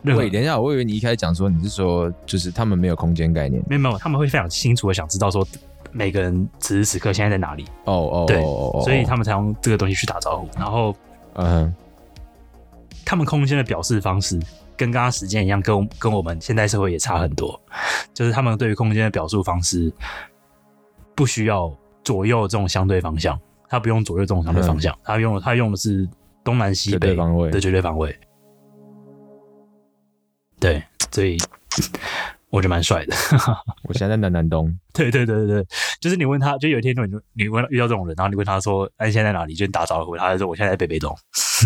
[0.03, 3.63] 喂，等一下，我以为你一开始讲说你是说就是他们没有空间概念。
[3.69, 5.47] 没有没有，他们会非常清楚的想知道说
[5.91, 8.41] 每个人此时此刻现在在哪里，哦哦，对
[8.85, 10.49] 所以他们才用这个东西去打招呼。
[10.57, 10.95] 然后
[11.35, 11.75] 嗯哼
[13.09, 14.39] 他们空间的表示方式
[14.77, 17.59] 跟刚刚时间一样，跟我跟我们现代社会也差很多。
[18.13, 19.91] 就是他们对于空间的表述方式
[21.15, 26.07] 不需要左右这种相对方向，他不用左右这种相对方向，他用他用的是
[26.45, 28.15] 东南西北方位的绝对方位。
[30.61, 31.39] 对，所以
[32.51, 33.17] 我觉得蛮帅的。
[33.89, 35.67] 我现在在南南东，对对对对对，
[35.99, 41.17] 就是你问他，就有一天你你问遇到这种人，然后你问他说：“哎，你现在在哪里？”就你打招呼，他就说：“我现在在北北东，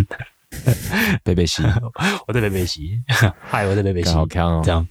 [1.25, 1.63] 贝贝西，
[2.27, 3.03] 我在北北西，
[3.39, 4.71] 嗨，我在北北西。”好强哦这。
[4.73, 4.87] 样，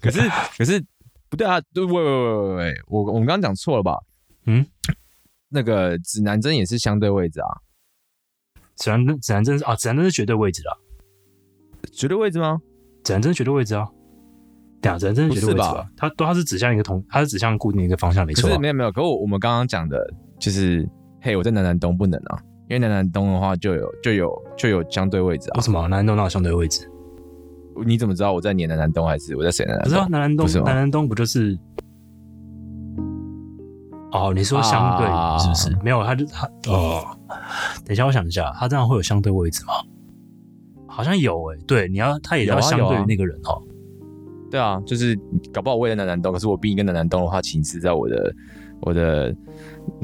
[0.00, 0.20] 可是
[0.58, 0.84] 可是
[1.28, 1.60] 不对啊！
[1.72, 3.98] 对，喂喂喂喂喂，我我们刚刚讲错了吧？
[4.46, 4.64] 嗯，
[5.48, 7.48] 那个指南针也是相对位置啊，
[8.76, 10.72] 指南针指南针是啊，指南针是绝对位置啊，
[11.92, 12.60] 绝对位置吗？
[13.04, 13.88] 指南针是绝对位置啊。
[14.82, 15.88] 对啊，指南针是绝对位置不是吧吧？
[15.96, 19.98] 它都它是指向一个同，它是指向固定一个方向，没错啊、可是没有没有，可我我们刚刚讲的
[20.38, 20.86] 就是，
[21.22, 22.38] 嘿，我在南南东不能啊，
[22.68, 25.62] 因为南南东的话就有就有就有相对位置啊为。
[25.62, 26.90] 什么南南东那有相对位置？
[27.84, 30.10] 你怎么知道我在你的南南东还是我在谁南南不是啊，东？
[30.10, 31.58] 南南东不是吗南南东不就是？
[34.12, 35.76] 哦，你说相对啊是不是？
[35.82, 37.04] 没有，他就他哦。
[37.84, 39.72] 等一下，我想一下，他这样会有相对位置吗？
[40.86, 43.60] 好像有诶、对，你要他也要相对于那个人哦。
[44.52, 45.18] 对啊，就是
[45.52, 48.32] 搞不好我也在南南东，可是我比你跟南南东的话，其实在我的
[48.82, 49.36] 我的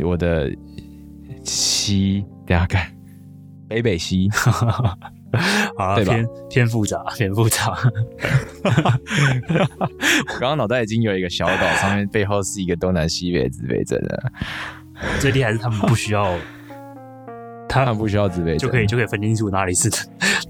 [0.04, 0.50] 我的
[1.44, 2.84] 西，等一下看
[3.68, 4.28] 北北西，
[5.78, 7.78] 好了，对吧偏偏复杂，偏复杂。
[10.26, 14.32] 我刚刚脑袋已经有一个小岛，上面背后是一个东南西北指北针了。
[15.20, 16.36] 最厉害是他们不需要
[17.70, 19.88] 他们不需要自备针就可以就可以分清楚哪里是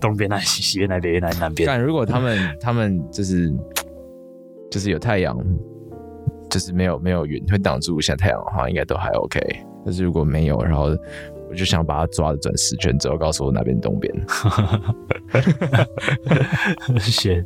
[0.00, 1.66] 东边，哪里是西边，哪里北边，哪里南边。
[1.66, 3.52] 但如果他们他们就是
[4.70, 5.36] 就是有太阳，
[6.48, 9.38] 就是没有没有云会挡住一下太阳的话，应该都还 OK。
[9.84, 10.96] 但是如果没有，然后
[11.50, 14.26] 我就想把他抓的转十圈之后，告诉我哪边东边。
[17.00, 17.44] 谢。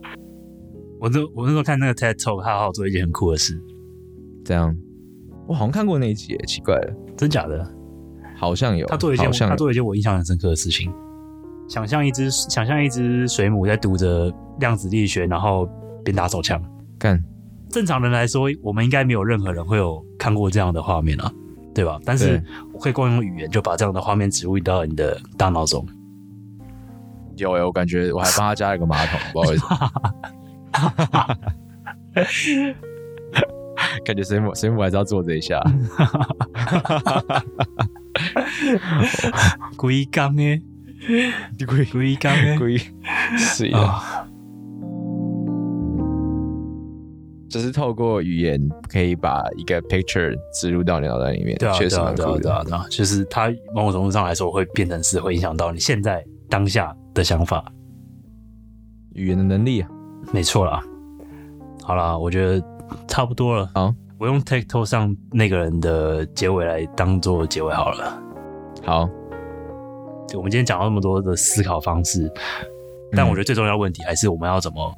[1.01, 3.61] 我那我那时候看那个 TED Talk，他好好做一件很酷的事，
[4.45, 4.77] 这样，
[5.47, 7.67] 我好像看过那一集耶，奇怪了，真假的？
[8.37, 8.87] 好像有。
[8.87, 10.93] 他做一件他做一件我印象很深刻的事情。
[11.69, 14.31] 想象一只想象一只水母在读着
[14.61, 15.67] 量子力学，然后
[16.05, 16.63] 边打手枪。
[16.99, 17.23] 干
[17.71, 21.33] 正常人来说，我们应该没有任何人会有看过这样的画面啊，
[21.75, 21.99] 对吧？
[22.05, 22.41] 但是
[22.73, 25.85] 我可以光用语言就把这样的画面植入到你的大脑中。
[27.37, 29.77] 有诶，我感觉我还帮他加了个马桶，不知道为什么。
[34.05, 35.61] 感觉水母水母还是要做这一下，
[39.77, 40.63] 龟缸诶，
[41.67, 42.79] 龟龟缸诶，故意
[43.37, 44.25] 是的，啊，
[47.55, 52.65] 就是透过语言可以把一个 picture 植入到你脑袋里面，对啊，确实对啊，蛮酷，对啊对啊，的。
[52.65, 57.65] 对啊，就是它某种程度上来说会变成是会影响到你现在当下的想法。
[59.13, 59.89] 语言的能力啊，
[60.33, 60.83] 没错啦。
[61.85, 62.61] 好啦，我觉得
[63.07, 63.71] 差不多了。
[63.73, 68.21] 好，我用 TikTok 上那个人的结尾来当做结尾好了。
[68.83, 69.09] 好，
[70.27, 72.29] 就我们今天讲了那么多的思考方式，
[73.13, 74.93] 但我觉得最重要的问题还是我们要怎么，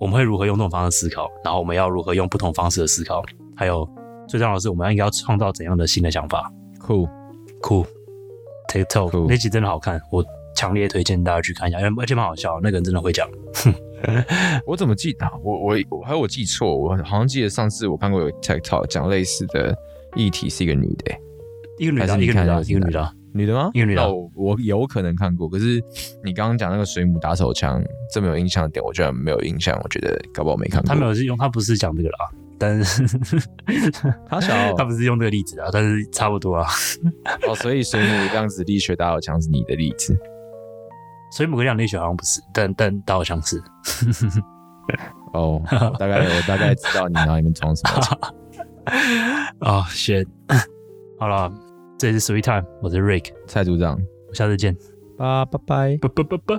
[0.00, 3.22] 我们会如何用这种方式思考，然后我们要如何用不同方式的思考，
[3.54, 3.86] 还有
[4.26, 6.50] 最重要的是我们应该要创造怎样的新的想法。
[6.78, 7.06] 酷，
[7.60, 7.84] 酷
[8.72, 10.24] ，TikTok 酷那集真的好看，我
[10.56, 13.28] 强烈推荐大家去看一下，而且蛮好笑，那个人真的会讲。
[14.64, 15.32] 我怎么记得啊？
[15.44, 19.76] 我我我还有我记错，我好像记得上次我看过有 TikTok 讲类似的
[20.16, 21.20] 议题，是一个女的欸，
[21.76, 23.70] 一个女的，一个女的，一个女的，女的吗？
[23.74, 25.82] 一个女的那我我有可能看过，可是
[26.24, 30.88] 你刚刚讲那个水母打手枪这么有印象的点，我居然没有印象，我觉得搞不好没看过。
[30.88, 32.28] 他没有是用，他不是讲这个啦，
[32.58, 33.06] 但是
[34.28, 36.66] 他想要 他不是用这个例子啊，但是差不多啊。
[37.46, 40.16] 哦，所以水母这样子力学打手枪是你的例子。
[41.36, 43.62] 水母跟量力学好像不是，但但大好像是。
[45.32, 45.62] 哦，
[45.96, 48.32] 大概我大概知道你脑里面装什么。
[49.60, 50.26] 啊、选
[51.18, 51.52] 好了，
[52.00, 54.00] 这里是 Sweet Time，我是 Rick，蔡组长，
[54.32, 54.74] 下次见，
[55.18, 55.58] 拜拜。
[55.66, 55.98] 拜。
[55.98, 56.58] 啵啵啵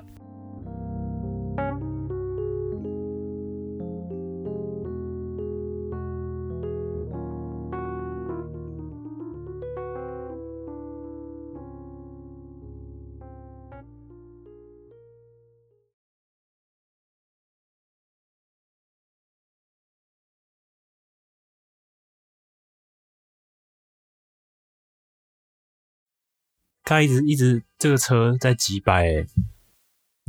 [26.92, 26.98] 啵。
[26.98, 29.26] 他一直一直这个车在几百、欸，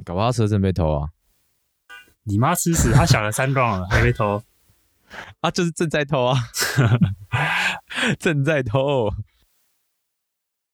[0.05, 1.09] 搞不好车真被偷啊！
[2.25, 2.93] 你妈吃屎！
[2.93, 4.41] 他想了三 round 了，还没偷。
[5.43, 6.39] 啊，就是正在偷啊，
[8.21, 9.11] 正在偷。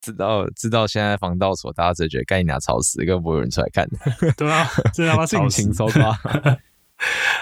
[0.01, 3.99] 知道知道，现在防盗所大家只觉得该你拿吵死，根本不会有人出来看的，
[4.37, 6.11] 对啊，这他妈 尽情搜刮。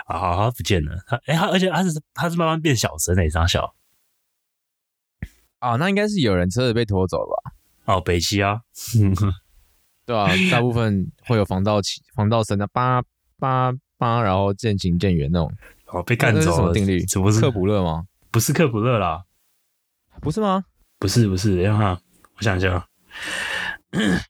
[0.07, 0.37] 啊！
[0.37, 0.97] 他不见了。
[1.07, 3.75] 他哎、他而且他是他是慢慢变小声的，一张小
[5.59, 7.56] 啊，那应该是有人车子被拖走了吧？
[7.87, 8.61] 哦，北七啊，
[10.05, 13.03] 对啊，大部分会有防盗器、防盗声的，八
[13.39, 15.53] 八八，然后渐行渐远那种。
[15.87, 16.57] 哦被干走了。
[16.57, 17.05] 什么定律？
[17.07, 18.07] 怎么是克卜勒吗？
[18.30, 19.24] 不是克卜勒啦？
[20.20, 20.64] 不是吗？
[20.99, 22.01] 不是不是，等一下，
[22.37, 22.89] 我想一下，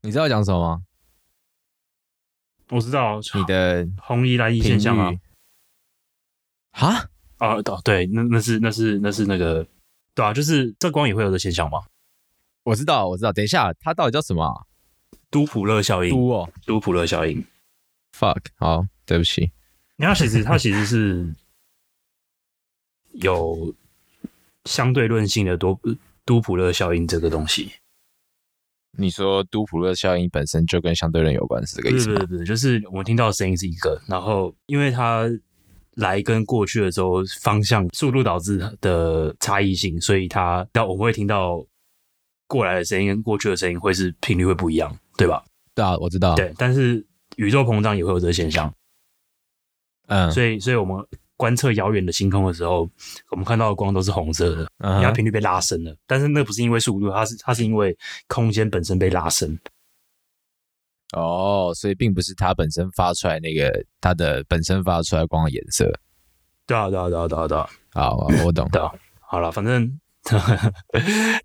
[0.03, 0.83] 你知道讲什么吗？
[2.69, 5.13] 我知道你的红衣蓝衣现象吗。
[6.73, 7.09] 哈？
[7.39, 9.67] 啊，哦对，那那是那是那是那个，
[10.15, 11.83] 对啊，就是这光也会有的现象嘛。
[12.67, 13.33] 我知道，我知道。
[13.33, 14.53] 等一下，它到底叫什么啊？
[15.31, 17.45] 都普勒效应，都哦都普勒效应。
[18.13, 19.51] ，fuck，好，对不起。
[19.99, 21.33] 它其实它其实是
[23.15, 23.73] 有
[24.65, 25.79] 相对论性的多
[26.25, 27.71] 都普勒效应这个东西。
[28.99, 32.39] 你说都普勒效应本身就跟相对论有关，是这个意思吗不是不是？
[32.39, 35.25] 不是，就是我们听到的声音是一个，然后因为它
[35.95, 41.65] 来跟过去的时候方向速度导致的差异性，所以它但我们会听到
[42.47, 45.45] 过来的声音跟过去的声音会是频率会不一样，对吧？
[45.75, 47.05] 对啊，我知道。，对，但是
[47.37, 48.73] 宇宙膨胀也会有这个现象，
[50.07, 51.05] 嗯，所以所以我们
[51.37, 52.89] 观测遥远的星空的时候，
[53.31, 55.95] 我们看到的光都是红色的，嗯哼因为它频率被拉伸了。
[56.07, 59.59] 但是那不是因为速度，它是它是因为空间本身被拉伸。
[61.13, 63.71] 哦，所以并不是它本身发出来那个
[64.01, 65.93] 它的本身发出来光的颜色。
[66.67, 68.69] 对啊，对啊，对啊，对啊，对啊，好，好我懂。
[68.71, 68.93] 对啊。
[69.21, 70.01] 好了，反正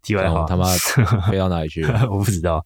[0.01, 0.65] 题外话，他妈
[1.29, 1.83] 飞到哪里去？
[2.09, 2.63] 我不知道。